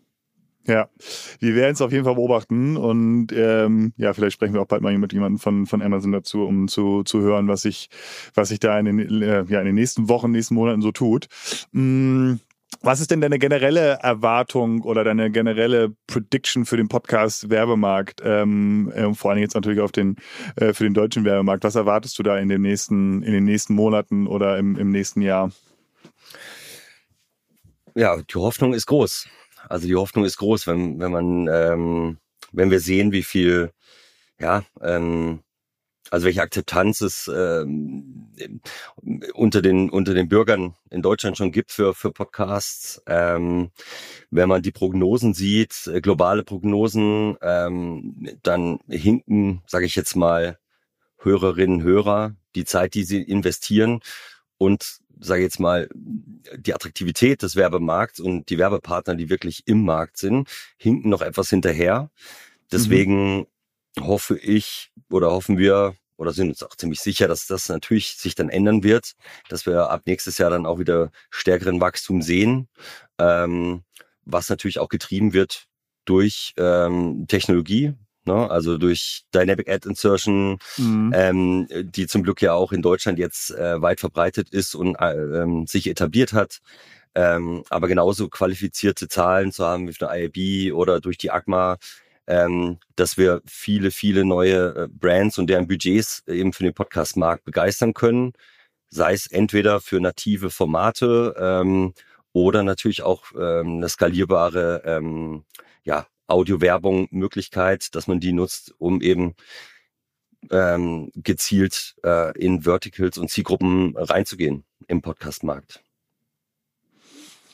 Ja, 0.70 0.88
wir 1.40 1.56
werden 1.56 1.72
es 1.72 1.82
auf 1.82 1.90
jeden 1.90 2.04
Fall 2.04 2.14
beobachten 2.14 2.76
und 2.76 3.32
ähm, 3.32 3.92
ja, 3.96 4.12
vielleicht 4.12 4.34
sprechen 4.34 4.54
wir 4.54 4.62
auch 4.62 4.68
bald 4.68 4.82
mal 4.82 4.96
mit 4.96 5.12
jemandem 5.12 5.40
von, 5.40 5.66
von 5.66 5.82
Amazon 5.82 6.12
dazu, 6.12 6.44
um 6.44 6.68
zu, 6.68 7.02
zu 7.02 7.20
hören, 7.22 7.48
was 7.48 7.62
sich, 7.62 7.88
was 8.34 8.50
sich 8.50 8.60
da 8.60 8.78
in 8.78 8.84
den, 8.84 9.20
äh, 9.20 9.42
ja, 9.48 9.58
in 9.58 9.66
den 9.66 9.74
nächsten 9.74 10.08
Wochen, 10.08 10.30
nächsten 10.30 10.54
Monaten 10.54 10.80
so 10.80 10.92
tut. 10.92 11.26
Mm, 11.72 12.34
was 12.82 13.00
ist 13.00 13.10
denn 13.10 13.20
deine 13.20 13.40
generelle 13.40 13.98
Erwartung 14.00 14.82
oder 14.82 15.02
deine 15.02 15.32
generelle 15.32 15.92
Prediction 16.06 16.64
für 16.64 16.76
den 16.76 16.86
Podcast 16.86 17.50
Werbemarkt? 17.50 18.20
Ähm, 18.24 18.92
äh, 18.94 19.12
vor 19.12 19.32
allem 19.32 19.40
jetzt 19.40 19.56
natürlich 19.56 19.80
auf 19.80 19.90
den 19.90 20.18
äh, 20.54 20.72
für 20.72 20.84
den 20.84 20.94
deutschen 20.94 21.24
Werbemarkt. 21.24 21.64
Was 21.64 21.74
erwartest 21.74 22.16
du 22.16 22.22
da 22.22 22.38
in 22.38 22.48
den 22.48 22.62
nächsten 22.62 23.24
in 23.24 23.32
den 23.32 23.44
nächsten 23.44 23.74
Monaten 23.74 24.28
oder 24.28 24.56
im, 24.56 24.76
im 24.76 24.90
nächsten 24.90 25.20
Jahr? 25.20 25.50
Ja, 27.96 28.18
die 28.22 28.38
Hoffnung 28.38 28.72
ist 28.72 28.86
groß. 28.86 29.26
Also 29.70 29.86
die 29.86 29.94
Hoffnung 29.94 30.24
ist 30.24 30.36
groß, 30.38 30.66
wenn, 30.66 30.98
wenn 30.98 31.12
man, 31.12 31.48
ähm, 31.48 32.18
wenn 32.52 32.72
wir 32.72 32.80
sehen, 32.80 33.12
wie 33.12 33.22
viel, 33.22 33.70
ja, 34.40 34.64
ähm, 34.82 35.44
also 36.10 36.26
welche 36.26 36.42
Akzeptanz 36.42 37.00
es 37.02 37.30
ähm, 37.32 38.32
unter 39.34 39.62
den 39.62 39.90
unter 39.90 40.12
den 40.12 40.28
Bürgern 40.28 40.74
in 40.90 41.02
Deutschland 41.02 41.36
schon 41.36 41.52
gibt 41.52 41.70
für 41.70 41.94
für 41.94 42.10
Podcasts. 42.10 43.00
Ähm, 43.06 43.70
wenn 44.30 44.48
man 44.48 44.62
die 44.62 44.72
Prognosen 44.72 45.34
sieht, 45.34 45.86
äh, 45.86 46.00
globale 46.00 46.42
Prognosen, 46.42 47.36
ähm, 47.40 48.28
dann 48.42 48.80
hinken, 48.88 49.62
sage 49.68 49.86
ich 49.86 49.94
jetzt 49.94 50.16
mal, 50.16 50.58
Hörerinnen, 51.18 51.82
Hörer, 51.82 52.34
die 52.56 52.64
Zeit, 52.64 52.94
die 52.94 53.04
sie 53.04 53.22
investieren 53.22 54.00
und 54.58 55.00
sage 55.20 55.42
jetzt 55.42 55.60
mal, 55.60 55.88
die 56.56 56.74
Attraktivität 56.74 57.42
des 57.42 57.56
Werbemarkts 57.56 58.20
und 58.20 58.48
die 58.48 58.58
Werbepartner, 58.58 59.14
die 59.14 59.28
wirklich 59.28 59.62
im 59.66 59.84
Markt 59.84 60.16
sind, 60.16 60.48
hinken 60.76 61.10
noch 61.10 61.22
etwas 61.22 61.50
hinterher. 61.50 62.10
Deswegen 62.72 63.38
mhm. 63.38 63.46
hoffe 64.00 64.38
ich 64.38 64.90
oder 65.10 65.30
hoffen 65.30 65.58
wir 65.58 65.94
oder 66.16 66.32
sind 66.32 66.50
uns 66.50 66.62
auch 66.62 66.76
ziemlich 66.76 67.00
sicher, 67.00 67.28
dass 67.28 67.46
das 67.46 67.68
natürlich 67.68 68.16
sich 68.16 68.34
dann 68.34 68.50
ändern 68.50 68.82
wird, 68.82 69.14
dass 69.48 69.64
wir 69.64 69.90
ab 69.90 70.02
nächstes 70.04 70.36
Jahr 70.38 70.50
dann 70.50 70.66
auch 70.66 70.78
wieder 70.78 71.10
stärkeren 71.30 71.80
Wachstum 71.80 72.20
sehen, 72.20 72.68
ähm, 73.18 73.84
was 74.24 74.48
natürlich 74.50 74.78
auch 74.78 74.88
getrieben 74.88 75.32
wird 75.32 75.66
durch 76.04 76.52
ähm, 76.58 77.26
Technologie, 77.26 77.94
ne? 78.30 78.50
also 78.50 78.78
durch 78.78 79.24
Dynamic 79.34 79.68
Ad 79.68 79.88
Insertion, 79.88 80.58
mhm. 80.76 81.12
ähm, 81.14 81.68
die 81.70 82.06
zum 82.06 82.22
Glück 82.22 82.42
ja 82.42 82.52
auch 82.54 82.72
in 82.72 82.82
Deutschland 82.82 83.18
jetzt 83.18 83.50
äh, 83.50 83.80
weit 83.82 84.00
verbreitet 84.00 84.50
ist 84.50 84.74
und 84.74 84.96
äh, 84.96 85.14
ähm, 85.14 85.66
sich 85.66 85.88
etabliert 85.88 86.32
hat. 86.32 86.60
Ähm, 87.14 87.64
aber 87.70 87.88
genauso 87.88 88.28
qualifizierte 88.28 89.08
Zahlen 89.08 89.50
zu 89.52 89.64
haben 89.66 89.88
wie 89.88 89.92
für 89.92 90.08
eine 90.08 90.30
IAB 90.32 90.74
oder 90.74 91.00
durch 91.00 91.18
die 91.18 91.30
AGMA, 91.30 91.78
ähm, 92.28 92.78
dass 92.94 93.18
wir 93.18 93.42
viele, 93.46 93.90
viele 93.90 94.24
neue 94.24 94.84
äh, 94.84 94.88
Brands 94.88 95.38
und 95.38 95.48
deren 95.48 95.66
Budgets 95.66 96.22
eben 96.28 96.52
für 96.52 96.62
den 96.62 96.74
Podcast-Markt 96.74 97.44
begeistern 97.44 97.94
können. 97.94 98.32
Sei 98.90 99.12
es 99.14 99.26
entweder 99.26 99.80
für 99.80 100.00
native 100.00 100.50
Formate 100.50 101.34
ähm, 101.38 101.94
oder 102.32 102.62
natürlich 102.62 103.02
auch 103.02 103.24
ähm, 103.36 103.78
eine 103.78 103.88
skalierbare 103.88 104.82
ähm, 104.84 105.44
ja, 105.84 106.06
Audio-Werbung 106.30 107.08
Möglichkeit, 107.10 107.94
dass 107.94 108.06
man 108.06 108.20
die 108.20 108.32
nutzt, 108.32 108.74
um 108.78 109.00
eben 109.00 109.34
ähm, 110.50 111.10
gezielt 111.14 111.94
äh, 112.04 112.38
in 112.38 112.62
Verticals 112.62 113.18
und 113.18 113.30
Zielgruppen 113.30 113.96
reinzugehen 113.96 114.64
im 114.88 115.02
Podcast-Markt. 115.02 115.82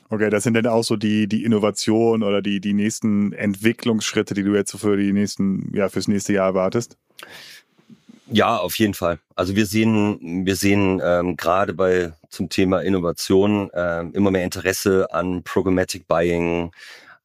Okay, 0.09 0.31
das 0.31 0.45
sind 0.45 0.55
dann 0.55 0.67
auch 0.67 0.85
so 0.85 0.95
die, 0.97 1.27
die 1.27 1.43
Innovationen 1.45 2.23
oder 2.23 2.41
die, 2.41 2.61
die 2.61 2.75
nächsten 2.75 3.33
Entwicklungsschritte, 3.33 4.35
die 4.35 4.45
du 4.45 4.55
jetzt 4.55 4.71
so 4.71 4.79
für 4.79 4.97
die 4.97 5.13
nächsten, 5.13 5.75
ja, 5.75 5.89
fürs 5.89 6.07
nächste 6.07 6.33
Jahr 6.33 6.47
erwartest? 6.47 6.97
Ja, 8.29 8.57
auf 8.57 8.77
jeden 8.79 8.95
Fall. 8.95 9.19
Also 9.35 9.57
wir 9.57 9.67
sehen, 9.67 10.45
wir 10.47 10.57
sehen 10.57 11.01
ähm, 11.03 11.37
gerade 11.37 11.75
bei 11.75 12.13
zum 12.29 12.49
Thema 12.49 12.81
Innovation 12.81 13.71
ähm, 13.73 14.13
immer 14.15 14.31
mehr 14.31 14.45
Interesse 14.45 15.13
an 15.13 15.43
Programmatic 15.43 16.07
Buying, 16.09 16.73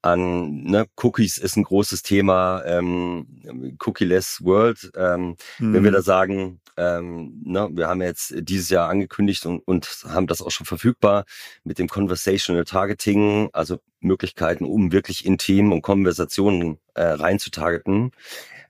an 0.01 0.63
ne, 0.63 0.87
Cookies 0.97 1.37
ist 1.37 1.57
ein 1.57 1.63
großes 1.63 2.01
Thema, 2.01 2.63
ähm, 2.65 3.77
Cookie-less 3.79 4.43
World. 4.43 4.91
Ähm, 4.95 5.35
mhm. 5.59 5.73
Wenn 5.73 5.83
wir 5.83 5.91
mhm. 5.91 5.95
da 5.95 6.01
sagen, 6.01 6.61
ähm, 6.77 7.41
ne, 7.43 7.69
wir 7.71 7.87
haben 7.87 8.01
jetzt 8.01 8.33
dieses 8.37 8.69
Jahr 8.69 8.89
angekündigt 8.89 9.45
und, 9.45 9.59
und 9.59 10.05
haben 10.07 10.27
das 10.27 10.41
auch 10.41 10.51
schon 10.51 10.65
verfügbar 10.65 11.25
mit 11.63 11.79
dem 11.79 11.87
Conversational 11.87 12.65
Targeting, 12.65 13.49
also 13.53 13.79
Möglichkeiten, 13.99 14.65
um 14.65 14.91
wirklich 14.91 15.25
in 15.25 15.37
Themen 15.37 15.71
und 15.71 15.81
Konversationen 15.81 16.79
äh, 16.95 17.03
reinzutargeten, 17.03 18.11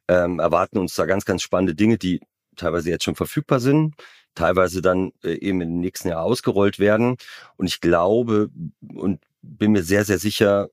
ähm, 0.07 0.39
erwarten 0.39 0.77
uns 0.77 0.95
da 0.95 1.05
ganz, 1.05 1.25
ganz 1.25 1.41
spannende 1.41 1.75
Dinge, 1.75 1.97
die 1.97 2.19
teilweise 2.57 2.89
jetzt 2.89 3.05
schon 3.05 3.15
verfügbar 3.15 3.59
sind, 3.59 3.95
teilweise 4.35 4.81
dann 4.81 5.11
äh, 5.23 5.33
eben 5.35 5.61
im 5.61 5.79
nächsten 5.79 6.09
Jahr 6.09 6.23
ausgerollt 6.23 6.79
werden. 6.79 7.15
Und 7.55 7.67
ich 7.67 7.79
glaube, 7.79 8.49
und 8.93 9.21
bin 9.41 9.71
mir 9.71 9.83
sehr, 9.83 10.05
sehr 10.05 10.19
sicher, 10.19 10.69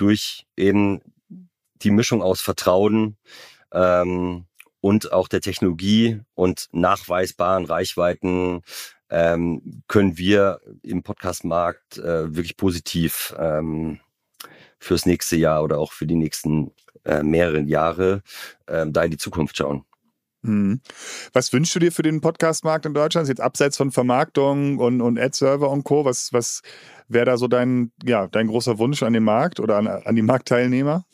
durch 0.00 0.46
eben 0.56 1.00
die 1.82 1.90
Mischung 1.90 2.22
aus 2.22 2.40
Vertrauen 2.40 3.16
ähm, 3.72 4.46
und 4.80 5.12
auch 5.12 5.28
der 5.28 5.40
Technologie 5.40 6.20
und 6.34 6.68
nachweisbaren 6.72 7.66
Reichweiten 7.66 8.62
ähm, 9.10 9.82
können 9.88 10.16
wir 10.16 10.60
im 10.82 11.02
Podcast-Markt 11.02 11.98
äh, 11.98 12.34
wirklich 12.34 12.56
positiv 12.56 13.34
ähm, 13.38 14.00
fürs 14.78 15.04
nächste 15.04 15.36
Jahr 15.36 15.62
oder 15.62 15.78
auch 15.78 15.92
für 15.92 16.06
die 16.06 16.14
nächsten 16.14 16.72
äh, 17.04 17.22
mehreren 17.22 17.66
Jahre 17.66 18.22
äh, 18.66 18.86
da 18.88 19.02
in 19.04 19.10
die 19.10 19.18
Zukunft 19.18 19.56
schauen. 19.56 19.84
Mhm. 20.42 20.80
Was 21.32 21.52
wünschst 21.52 21.74
du 21.74 21.78
dir 21.80 21.92
für 21.92 22.02
den 22.02 22.20
Podcast-Markt 22.20 22.86
in 22.86 22.94
Deutschland? 22.94 23.28
Jetzt 23.28 23.40
abseits 23.40 23.76
von 23.76 23.90
Vermarktung 23.90 24.78
und, 24.78 25.00
und 25.00 25.18
Ad-Server 25.18 25.70
und 25.70 25.84
Co. 25.84 26.04
Was, 26.04 26.32
was 26.32 26.62
wäre 27.08 27.26
da 27.26 27.36
so 27.36 27.46
dein, 27.46 27.92
ja, 28.04 28.26
dein 28.26 28.46
großer 28.46 28.78
Wunsch 28.78 29.02
an 29.02 29.12
den 29.12 29.24
Markt 29.24 29.60
oder 29.60 29.76
an, 29.76 29.86
an 29.86 30.16
die 30.16 30.22
Marktteilnehmer? 30.22 31.04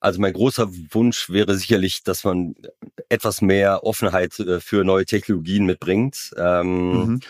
Also 0.00 0.20
mein 0.20 0.32
großer 0.32 0.68
Wunsch 0.90 1.30
wäre 1.30 1.56
sicherlich, 1.56 2.02
dass 2.02 2.24
man 2.24 2.54
etwas 3.08 3.40
mehr 3.40 3.84
Offenheit 3.84 4.38
äh, 4.40 4.60
für 4.60 4.84
neue 4.84 5.06
Technologien 5.06 5.64
mitbringt 5.64 6.32
ähm, 6.36 6.92
mhm. 6.92 7.20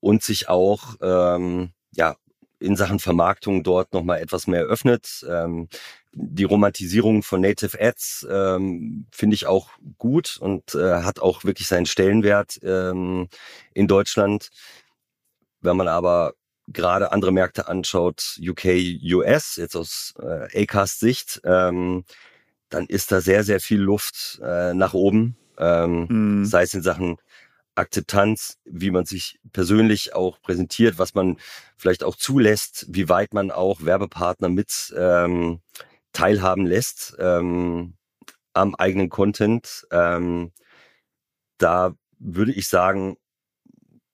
und 0.00 0.22
sich 0.22 0.48
auch 0.48 0.96
ähm, 1.00 1.70
ja 1.92 2.16
in 2.58 2.76
Sachen 2.76 2.98
Vermarktung 2.98 3.62
dort 3.62 3.92
nochmal 3.92 4.20
etwas 4.20 4.46
mehr 4.46 4.64
öffnet. 4.64 5.24
Ähm, 5.28 5.68
die 6.18 6.44
Romantisierung 6.44 7.22
von 7.22 7.42
Native 7.42 7.78
Ads 7.78 8.26
ähm, 8.30 9.06
finde 9.12 9.34
ich 9.34 9.46
auch 9.46 9.68
gut 9.98 10.38
und 10.40 10.74
äh, 10.74 11.02
hat 11.02 11.20
auch 11.20 11.44
wirklich 11.44 11.68
seinen 11.68 11.84
Stellenwert 11.84 12.58
ähm, 12.62 13.28
in 13.74 13.86
Deutschland. 13.86 14.48
Wenn 15.60 15.76
man 15.76 15.88
aber 15.88 16.32
gerade 16.68 17.12
andere 17.12 17.32
Märkte 17.32 17.68
anschaut, 17.68 18.38
UK, 18.40 18.64
US, 19.12 19.56
jetzt 19.56 19.76
aus 19.76 20.14
äh, 20.18 20.62
Acast-Sicht, 20.62 21.42
ähm, 21.44 22.04
dann 22.70 22.86
ist 22.86 23.12
da 23.12 23.20
sehr, 23.20 23.44
sehr 23.44 23.60
viel 23.60 23.80
Luft 23.80 24.40
äh, 24.42 24.72
nach 24.72 24.94
oben. 24.94 25.36
Ähm, 25.58 26.40
mm. 26.40 26.44
Sei 26.46 26.62
es 26.62 26.74
in 26.74 26.82
Sachen 26.82 27.18
Akzeptanz, 27.74 28.58
wie 28.64 28.90
man 28.90 29.04
sich 29.04 29.38
persönlich 29.52 30.14
auch 30.14 30.40
präsentiert, 30.40 30.98
was 30.98 31.14
man 31.14 31.36
vielleicht 31.76 32.04
auch 32.04 32.16
zulässt, 32.16 32.86
wie 32.88 33.10
weit 33.10 33.34
man 33.34 33.50
auch 33.50 33.82
Werbepartner 33.82 34.48
mit 34.48 34.94
ähm, 34.96 35.60
teilhaben 36.16 36.64
lässt 36.64 37.14
ähm, 37.18 37.94
am 38.54 38.74
eigenen 38.74 39.10
Content. 39.10 39.86
Ähm, 39.90 40.52
da 41.58 41.94
würde 42.18 42.52
ich 42.52 42.68
sagen, 42.68 43.18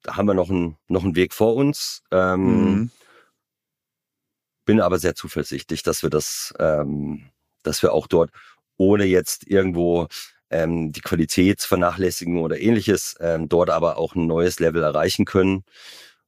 haben 0.09 0.27
wir 0.27 0.35
noch 0.35 0.51
einen, 0.51 0.77
noch 0.89 1.05
einen 1.05 1.15
Weg 1.15 1.33
vor 1.33 1.55
uns. 1.55 2.03
Ähm, 2.11 2.65
mhm. 2.65 2.91
Bin 4.65 4.81
aber 4.81 4.99
sehr 4.99 5.15
zuversichtlich, 5.15 5.85
dass 5.85 6.03
wir 6.03 6.11
das, 6.11 6.53
ähm, 6.59 7.31
dass 7.63 7.83
wir 7.83 7.93
auch 7.93 8.09
dort, 8.09 8.31
ohne 8.77 9.05
jetzt 9.05 9.47
irgendwo 9.47 10.09
ähm, 10.51 10.91
die 10.91 11.03
Qualität 11.03 11.63
vernachlässigen 11.63 12.39
oder 12.39 12.59
ähnliches, 12.59 13.15
ähm, 13.21 13.49
dort 13.49 13.71
aber 13.71 13.97
auch 13.97 14.17
ein 14.17 14.27
neues 14.27 14.59
Level 14.59 14.83
erreichen 14.83 15.25
können, 15.25 15.65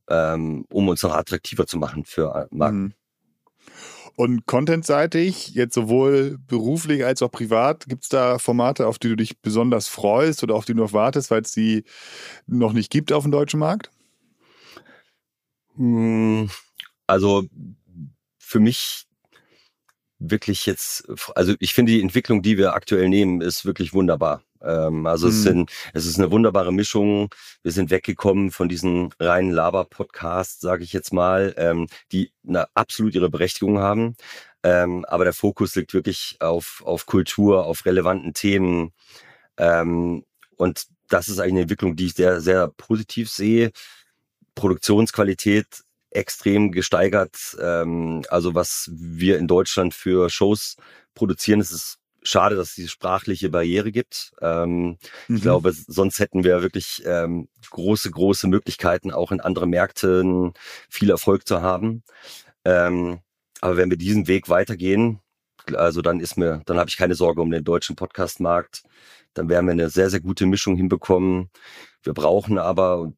ähm, 0.08 0.66
um 0.70 0.88
uns 0.88 1.02
noch 1.02 1.14
attraktiver 1.14 1.66
zu 1.66 1.78
machen 1.78 2.04
für 2.04 2.46
Marken. 2.52 2.80
Mhm. 2.80 2.94
Und 4.16 4.46
contentseitig, 4.46 5.50
jetzt 5.54 5.74
sowohl 5.74 6.38
beruflich 6.46 7.04
als 7.04 7.20
auch 7.20 7.32
privat, 7.32 7.86
gibt 7.88 8.04
es 8.04 8.08
da 8.08 8.38
Formate, 8.38 8.86
auf 8.86 8.98
die 8.98 9.08
du 9.08 9.16
dich 9.16 9.40
besonders 9.40 9.88
freust 9.88 10.42
oder 10.44 10.54
auf 10.54 10.64
die 10.64 10.74
du 10.74 10.82
noch 10.82 10.92
wartest, 10.92 11.32
weil 11.32 11.42
es 11.42 11.52
die 11.52 11.84
noch 12.46 12.72
nicht 12.72 12.90
gibt 12.90 13.12
auf 13.12 13.24
dem 13.24 13.32
deutschen 13.32 13.58
Markt? 13.58 13.90
Hm, 15.76 16.48
also 17.08 17.44
für 18.38 18.60
mich 18.60 19.06
wirklich 20.20 20.64
jetzt, 20.66 21.08
also 21.34 21.54
ich 21.58 21.74
finde 21.74 21.92
die 21.92 22.00
Entwicklung, 22.00 22.40
die 22.40 22.56
wir 22.56 22.74
aktuell 22.74 23.08
nehmen, 23.08 23.40
ist 23.40 23.64
wirklich 23.64 23.92
wunderbar. 23.92 24.42
Ähm, 24.64 25.06
also 25.06 25.26
mhm. 25.26 25.32
es, 25.32 25.42
sind, 25.42 25.70
es 25.92 26.06
ist 26.06 26.18
eine 26.18 26.30
wunderbare 26.30 26.72
Mischung. 26.72 27.30
Wir 27.62 27.72
sind 27.72 27.90
weggekommen 27.90 28.50
von 28.50 28.68
diesen 28.68 29.10
reinen 29.20 29.50
Laber-Podcasts, 29.50 30.60
sage 30.60 30.84
ich 30.84 30.92
jetzt 30.92 31.12
mal, 31.12 31.54
ähm, 31.56 31.86
die 32.12 32.32
eine, 32.46 32.66
absolut 32.74 33.14
ihre 33.14 33.30
Berechtigung 33.30 33.78
haben. 33.78 34.16
Ähm, 34.62 35.04
aber 35.04 35.24
der 35.24 35.34
Fokus 35.34 35.74
liegt 35.76 35.92
wirklich 35.92 36.36
auf, 36.40 36.82
auf 36.86 37.06
Kultur, 37.06 37.66
auf 37.66 37.84
relevanten 37.84 38.32
Themen. 38.32 38.92
Ähm, 39.58 40.24
und 40.56 40.86
das 41.08 41.28
ist 41.28 41.38
eigentlich 41.38 41.52
eine 41.52 41.60
Entwicklung, 41.62 41.96
die 41.96 42.06
ich 42.06 42.14
sehr, 42.14 42.40
sehr 42.40 42.68
positiv 42.68 43.30
sehe. 43.30 43.70
Produktionsqualität 44.54 45.84
extrem 46.10 46.72
gesteigert. 46.72 47.56
Ähm, 47.60 48.22
also 48.28 48.54
was 48.54 48.90
wir 48.92 49.38
in 49.38 49.48
Deutschland 49.48 49.94
für 49.94 50.30
Shows 50.30 50.76
produzieren, 51.14 51.58
das 51.58 51.72
ist 51.72 51.98
schade, 52.24 52.56
dass 52.56 52.70
es 52.70 52.74
diese 52.74 52.88
sprachliche 52.88 53.50
Barriere 53.50 53.92
gibt. 53.92 54.32
Ähm, 54.40 54.98
mhm. 55.28 55.36
Ich 55.36 55.42
glaube, 55.42 55.72
sonst 55.72 56.18
hätten 56.18 56.42
wir 56.42 56.62
wirklich 56.62 57.02
ähm, 57.06 57.48
große, 57.70 58.10
große 58.10 58.48
Möglichkeiten, 58.48 59.12
auch 59.12 59.30
in 59.30 59.40
anderen 59.40 59.70
Märkten 59.70 60.52
viel 60.88 61.10
Erfolg 61.10 61.46
zu 61.46 61.62
haben. 61.62 62.02
Ähm, 62.64 63.20
aber 63.60 63.76
wenn 63.76 63.90
wir 63.90 63.98
diesen 63.98 64.26
Weg 64.26 64.48
weitergehen, 64.48 65.20
also 65.72 66.02
dann 66.02 66.20
ist 66.20 66.36
mir, 66.36 66.62
dann 66.66 66.78
habe 66.78 66.90
ich 66.90 66.96
keine 66.96 67.14
Sorge 67.14 67.40
um 67.40 67.50
den 67.50 67.64
deutschen 67.64 67.96
Podcast-Markt. 67.96 68.82
Dann 69.34 69.48
werden 69.48 69.66
wir 69.66 69.72
eine 69.72 69.90
sehr, 69.90 70.10
sehr 70.10 70.20
gute 70.20 70.46
Mischung 70.46 70.76
hinbekommen. 70.76 71.50
Wir 72.02 72.12
brauchen 72.12 72.58
aber, 72.58 72.98
und 72.98 73.16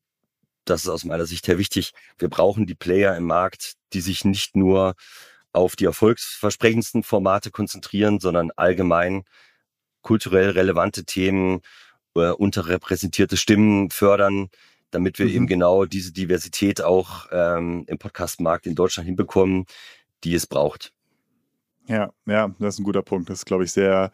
das 0.65 0.83
ist 0.83 0.89
aus 0.89 1.05
meiner 1.05 1.27
Sicht 1.27 1.47
sehr 1.47 1.59
wichtig, 1.59 1.93
wir 2.19 2.29
brauchen 2.29 2.67
die 2.67 2.75
Player 2.75 3.17
im 3.17 3.25
Markt, 3.25 3.75
die 3.93 4.01
sich 4.01 4.25
nicht 4.25 4.57
nur 4.57 4.95
auf 5.57 5.75
die 5.75 5.87
erfolgsversprechendsten 5.87 7.03
Formate 7.03 7.51
konzentrieren, 7.51 8.21
sondern 8.21 8.51
allgemein 8.57 9.25
kulturell 10.03 10.51
relevante 10.51 11.05
Themen, 11.05 11.63
äh, 12.15 12.31
unterrepräsentierte 12.31 13.37
Stimmen 13.37 13.91
fördern, 13.91 14.51
damit 14.91 15.19
wir 15.19 15.27
mhm. 15.27 15.33
eben 15.33 15.47
genau 15.47 15.87
diese 15.87 16.13
Diversität 16.13 16.83
auch 16.83 17.27
ähm, 17.33 17.85
im 17.89 17.99
Podcast-Markt 17.99 18.67
in 18.67 18.75
Deutschland 18.75 19.07
hinbekommen, 19.07 19.65
die 20.25 20.35
es 20.35 20.47
braucht. 20.47 20.93
Ja, 21.89 22.13
ja, 22.27 22.53
das 22.59 22.75
ist 22.75 22.81
ein 22.81 22.85
guter 22.85 23.03
Punkt. 23.03 23.31
Das 23.31 23.39
ist, 23.39 23.47
glaube 23.47 23.65
ich, 23.65 23.73
sehr, 23.73 24.11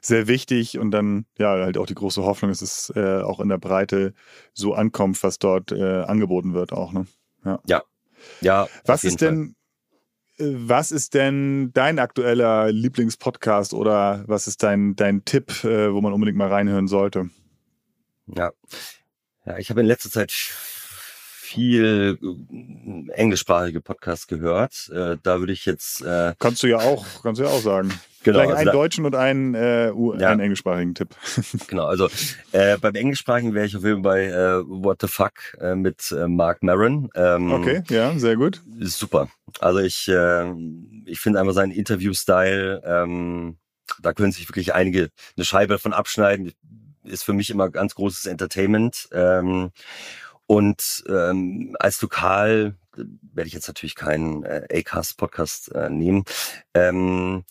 sehr 0.00 0.26
wichtig 0.26 0.78
und 0.78 0.90
dann 0.92 1.26
ja 1.36 1.50
halt 1.50 1.76
auch 1.76 1.86
die 1.86 1.94
große 1.94 2.22
Hoffnung, 2.22 2.50
dass 2.50 2.62
es 2.62 2.92
äh, 2.94 3.20
auch 3.20 3.40
in 3.40 3.48
der 3.48 3.58
Breite 3.58 4.14
so 4.54 4.74
ankommt, 4.74 5.22
was 5.22 5.38
dort 5.38 5.72
äh, 5.72 6.02
angeboten 6.02 6.54
wird, 6.54 6.72
auch. 6.72 6.92
Ne? 6.92 7.06
Ja. 7.44 7.60
ja. 7.66 7.82
Ja. 8.40 8.68
Was 8.84 9.04
ist 9.04 9.20
denn. 9.20 9.54
Was 10.40 10.92
ist 10.92 11.14
denn 11.14 11.72
dein 11.72 11.98
aktueller 11.98 12.70
Lieblingspodcast 12.70 13.74
oder 13.74 14.22
was 14.28 14.46
ist 14.46 14.62
dein, 14.62 14.94
dein 14.94 15.24
Tipp, 15.24 15.64
äh, 15.64 15.92
wo 15.92 16.00
man 16.00 16.12
unbedingt 16.12 16.38
mal 16.38 16.48
reinhören 16.48 16.86
sollte? 16.86 17.30
Ja, 18.26 18.52
ja 19.44 19.58
ich 19.58 19.70
habe 19.70 19.80
in 19.80 19.86
letzter 19.86 20.10
Zeit 20.10 20.30
viel 20.30 22.18
äh, 22.22 23.12
englischsprachige 23.12 23.80
Podcasts 23.80 24.26
gehört. 24.28 24.90
Äh, 24.90 25.16
da 25.22 25.40
würde 25.40 25.52
ich 25.52 25.64
jetzt. 25.66 26.02
Äh, 26.02 26.34
kannst 26.38 26.62
du 26.62 26.68
ja 26.68 26.78
auch, 26.78 27.04
kannst 27.22 27.40
du 27.40 27.44
ja 27.44 27.50
auch 27.50 27.62
sagen. 27.62 27.92
Genau, 28.24 28.40
Vielleicht 28.40 28.56
also 28.56 28.70
einen 28.70 28.78
deutschen 28.78 29.06
und 29.06 29.14
einen, 29.14 29.54
äh, 29.54 29.86
ja. 29.86 30.30
einen 30.30 30.40
englischsprachigen 30.40 30.94
Tipp. 30.94 31.10
genau, 31.68 31.86
also 31.86 32.08
äh, 32.52 32.76
beim 32.78 32.94
englischsprachigen 32.94 33.54
wäre 33.54 33.66
ich 33.66 33.76
auf 33.76 33.84
jeden 33.84 34.02
Fall 34.02 34.12
bei 34.12 34.24
äh, 34.26 34.62
What 34.66 35.00
the 35.02 35.08
Fuck 35.08 35.56
äh, 35.60 35.74
mit 35.74 36.10
äh, 36.12 36.26
Mark 36.26 36.62
Maron. 36.62 37.10
Ähm, 37.14 37.52
okay, 37.52 37.82
ja, 37.88 38.18
sehr 38.18 38.36
gut. 38.36 38.62
Super. 38.80 39.28
Also 39.60 39.78
ich, 39.78 40.08
äh, 40.08 40.52
ich 41.06 41.20
finde 41.20 41.40
einfach 41.40 41.54
seinen 41.54 41.72
Interview-Style, 41.72 42.82
ähm, 42.84 43.58
da 44.02 44.12
können 44.12 44.32
sich 44.32 44.48
wirklich 44.48 44.74
einige 44.74 45.10
eine 45.36 45.44
Scheibe 45.44 45.74
davon 45.74 45.92
abschneiden. 45.92 46.52
Ist 47.04 47.24
für 47.24 47.32
mich 47.32 47.50
immer 47.50 47.70
ganz 47.70 47.94
großes 47.94 48.26
Entertainment. 48.26 49.08
Ähm, 49.12 49.70
und 50.46 51.04
ähm, 51.08 51.76
als 51.78 52.02
Lokal 52.02 52.74
werde 52.96 53.46
ich 53.46 53.54
jetzt 53.54 53.68
natürlich 53.68 53.94
keinen 53.94 54.42
äh, 54.44 54.66
Acast-Podcast 54.70 55.72
äh, 55.72 55.88
nehmen. 55.88 56.24
Ähm, 56.74 57.44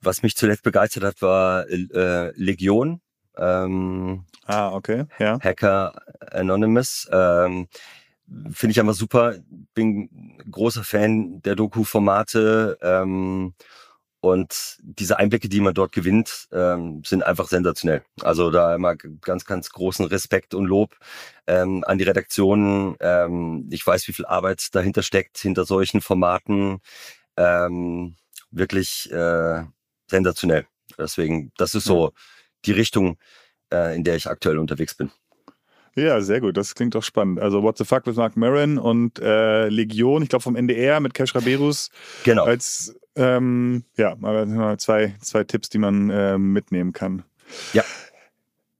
was 0.00 0.22
mich 0.22 0.36
zuletzt 0.36 0.62
begeistert 0.62 1.04
hat, 1.04 1.22
war 1.22 1.68
äh, 1.68 2.32
Legion. 2.34 3.00
Ähm, 3.36 4.24
ah, 4.46 4.72
okay, 4.72 5.04
ja. 5.18 5.38
Hacker 5.40 5.94
Anonymous. 6.32 7.08
Ähm, 7.12 7.68
Finde 8.52 8.72
ich 8.72 8.80
einfach 8.80 8.94
super. 8.94 9.34
Bin 9.74 10.38
großer 10.50 10.84
Fan 10.84 11.42
der 11.42 11.56
Doku-Formate. 11.56 12.78
Ähm, 12.80 13.54
und 14.20 14.76
diese 14.82 15.18
Einblicke, 15.18 15.48
die 15.48 15.60
man 15.60 15.72
dort 15.72 15.92
gewinnt, 15.92 16.46
ähm, 16.52 17.02
sind 17.04 17.22
einfach 17.24 17.48
sensationell. 17.48 18.02
Also 18.20 18.50
da 18.50 18.74
immer 18.74 18.94
ganz, 18.94 19.46
ganz 19.46 19.70
großen 19.70 20.04
Respekt 20.04 20.54
und 20.54 20.66
Lob 20.66 20.94
ähm, 21.46 21.82
an 21.86 21.96
die 21.96 22.04
Redaktionen. 22.04 22.96
Ähm, 23.00 23.68
ich 23.70 23.86
weiß, 23.86 24.06
wie 24.08 24.12
viel 24.12 24.26
Arbeit 24.26 24.74
dahinter 24.74 25.02
steckt, 25.02 25.38
hinter 25.38 25.64
solchen 25.64 26.02
Formaten. 26.02 26.80
Ähm, 27.38 28.16
wirklich 28.50 29.10
äh, 29.10 29.64
sensationell. 30.10 30.66
Deswegen, 30.98 31.52
das 31.56 31.74
ist 31.74 31.84
so 31.84 32.12
die 32.64 32.72
Richtung, 32.72 33.16
äh, 33.72 33.96
in 33.96 34.04
der 34.04 34.16
ich 34.16 34.28
aktuell 34.28 34.58
unterwegs 34.58 34.94
bin. 34.94 35.10
Ja, 35.96 36.20
sehr 36.20 36.40
gut. 36.40 36.56
Das 36.56 36.74
klingt 36.74 36.94
doch 36.94 37.02
spannend. 37.02 37.40
Also 37.40 37.62
What 37.62 37.78
the 37.78 37.84
Fuck 37.84 38.06
with 38.06 38.16
Mark 38.16 38.36
Maron 38.36 38.78
und 38.78 39.18
äh, 39.18 39.68
Legion, 39.68 40.22
ich 40.22 40.28
glaube 40.28 40.42
vom 40.42 40.56
NDR 40.56 41.00
mit 41.00 41.14
Cash 41.14 41.34
Raberus. 41.34 41.90
Genau. 42.24 42.44
Als 42.44 42.94
ähm, 43.16 43.84
ja, 43.96 44.14
mal 44.16 44.78
zwei, 44.78 45.16
zwei 45.20 45.44
Tipps, 45.44 45.68
die 45.68 45.78
man 45.78 46.10
äh, 46.10 46.38
mitnehmen 46.38 46.92
kann. 46.92 47.24
Ja. 47.72 47.84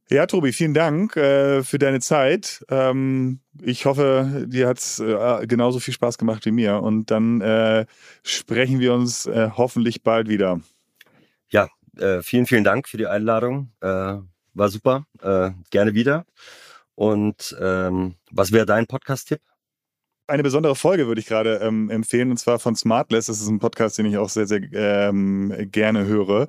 Ja, 0.08 0.26
Tobi, 0.26 0.52
vielen 0.52 0.74
Dank 0.74 1.16
äh, 1.16 1.62
für 1.62 1.78
deine 1.78 2.00
Zeit. 2.00 2.64
Ähm, 2.68 3.38
ich 3.62 3.86
hoffe, 3.86 4.44
dir 4.48 4.66
hat's 4.66 4.98
äh, 4.98 5.46
genauso 5.46 5.78
viel 5.78 5.94
Spaß 5.94 6.18
gemacht 6.18 6.44
wie 6.46 6.50
mir. 6.50 6.82
Und 6.82 7.12
dann 7.12 7.40
äh, 7.40 7.86
sprechen 8.24 8.80
wir 8.80 8.92
uns 8.92 9.26
äh, 9.26 9.50
hoffentlich 9.56 10.02
bald 10.02 10.28
wieder. 10.28 10.60
Ja, 11.50 11.68
äh, 11.98 12.22
vielen, 12.22 12.46
vielen 12.46 12.64
Dank 12.64 12.88
für 12.88 12.96
die 12.96 13.06
Einladung. 13.06 13.72
Äh, 13.80 14.18
war 14.54 14.68
super. 14.68 15.06
Äh, 15.22 15.50
gerne 15.70 15.94
wieder. 15.94 16.24
Und 16.94 17.56
ähm, 17.60 18.16
was 18.30 18.52
wäre 18.52 18.66
dein 18.66 18.86
Podcast-Tipp? 18.86 19.40
Eine 20.30 20.42
besondere 20.42 20.76
Folge 20.76 21.06
würde 21.08 21.20
ich 21.20 21.26
gerade 21.26 21.56
ähm, 21.56 21.90
empfehlen, 21.90 22.30
und 22.30 22.36
zwar 22.38 22.58
von 22.58 22.76
Smartless. 22.76 23.26
Das 23.26 23.40
ist 23.40 23.48
ein 23.48 23.58
Podcast, 23.58 23.98
den 23.98 24.06
ich 24.06 24.16
auch 24.16 24.28
sehr, 24.28 24.46
sehr 24.46 24.60
ähm, 24.72 25.52
gerne 25.70 26.06
höre. 26.06 26.46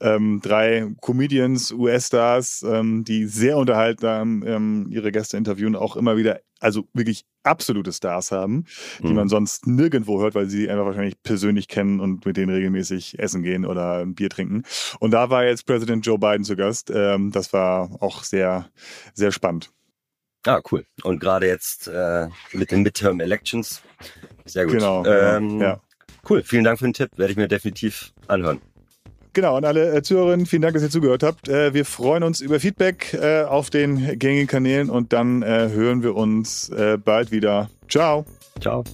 Ähm, 0.00 0.40
drei 0.42 0.86
Comedians, 1.00 1.72
US-Stars, 1.72 2.64
ähm, 2.66 3.04
die 3.04 3.26
sehr 3.26 3.58
unterhaltsam 3.58 4.44
ähm, 4.46 4.86
ihre 4.90 5.12
Gäste 5.12 5.36
interviewen, 5.36 5.74
auch 5.76 5.96
immer 5.96 6.16
wieder, 6.16 6.40
also 6.60 6.88
wirklich 6.94 7.24
absolute 7.42 7.92
Stars 7.92 8.32
haben, 8.32 8.64
die 9.02 9.08
mhm. 9.08 9.14
man 9.14 9.28
sonst 9.28 9.66
nirgendwo 9.66 10.20
hört, 10.20 10.34
weil 10.34 10.46
sie 10.46 10.70
einfach 10.70 10.86
wahrscheinlich 10.86 11.22
persönlich 11.22 11.68
kennen 11.68 12.00
und 12.00 12.24
mit 12.24 12.36
denen 12.36 12.54
regelmäßig 12.54 13.18
essen 13.18 13.42
gehen 13.42 13.66
oder 13.66 13.98
ein 13.98 14.14
Bier 14.14 14.30
trinken. 14.30 14.62
Und 15.00 15.10
da 15.10 15.28
war 15.28 15.44
jetzt 15.44 15.66
Präsident 15.66 16.06
Joe 16.06 16.18
Biden 16.18 16.44
zu 16.44 16.56
Gast. 16.56 16.90
Ähm, 16.94 17.32
das 17.32 17.52
war 17.52 17.90
auch 18.00 18.22
sehr, 18.22 18.70
sehr 19.12 19.32
spannend. 19.32 19.70
Ah, 20.46 20.60
cool. 20.70 20.84
Und 21.02 21.20
gerade 21.20 21.46
jetzt 21.46 21.88
äh, 21.88 22.28
mit 22.52 22.70
den 22.70 22.82
Midterm 22.82 23.20
Elections. 23.20 23.82
Sehr 24.44 24.64
gut. 24.64 24.74
Genau. 24.74 25.02
genau 25.02 25.36
ähm, 25.36 25.60
ja. 25.60 25.80
Cool. 26.28 26.42
Vielen 26.42 26.64
Dank 26.64 26.78
für 26.78 26.84
den 26.84 26.94
Tipp. 26.94 27.10
Werde 27.16 27.32
ich 27.32 27.36
mir 27.36 27.48
definitiv 27.48 28.12
anhören. 28.28 28.60
Genau, 29.34 29.56
und 29.56 29.64
alle 29.64 29.92
äh, 29.92 30.02
Zuhörerinnen, 30.02 30.46
vielen 30.46 30.62
Dank, 30.62 30.74
dass 30.74 30.82
ihr 30.84 30.90
zugehört 30.90 31.24
habt. 31.24 31.48
Äh, 31.48 31.74
wir 31.74 31.84
freuen 31.84 32.22
uns 32.22 32.40
über 32.40 32.60
Feedback 32.60 33.14
äh, 33.14 33.42
auf 33.42 33.68
den 33.68 34.16
gängigen 34.18 34.46
Kanälen 34.46 34.90
und 34.90 35.12
dann 35.12 35.42
äh, 35.42 35.70
hören 35.70 36.04
wir 36.04 36.14
uns 36.14 36.68
äh, 36.68 36.98
bald 36.98 37.32
wieder. 37.32 37.68
Ciao. 37.88 38.24
Ciao. 38.60 38.84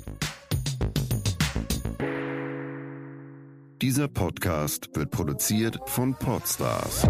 Dieser 3.82 4.08
Podcast 4.08 4.88
wird 4.94 5.10
produziert 5.10 5.78
von 5.86 6.14
Podstars 6.14 7.06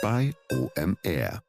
bei 0.00 0.32
OMR. 0.50 1.42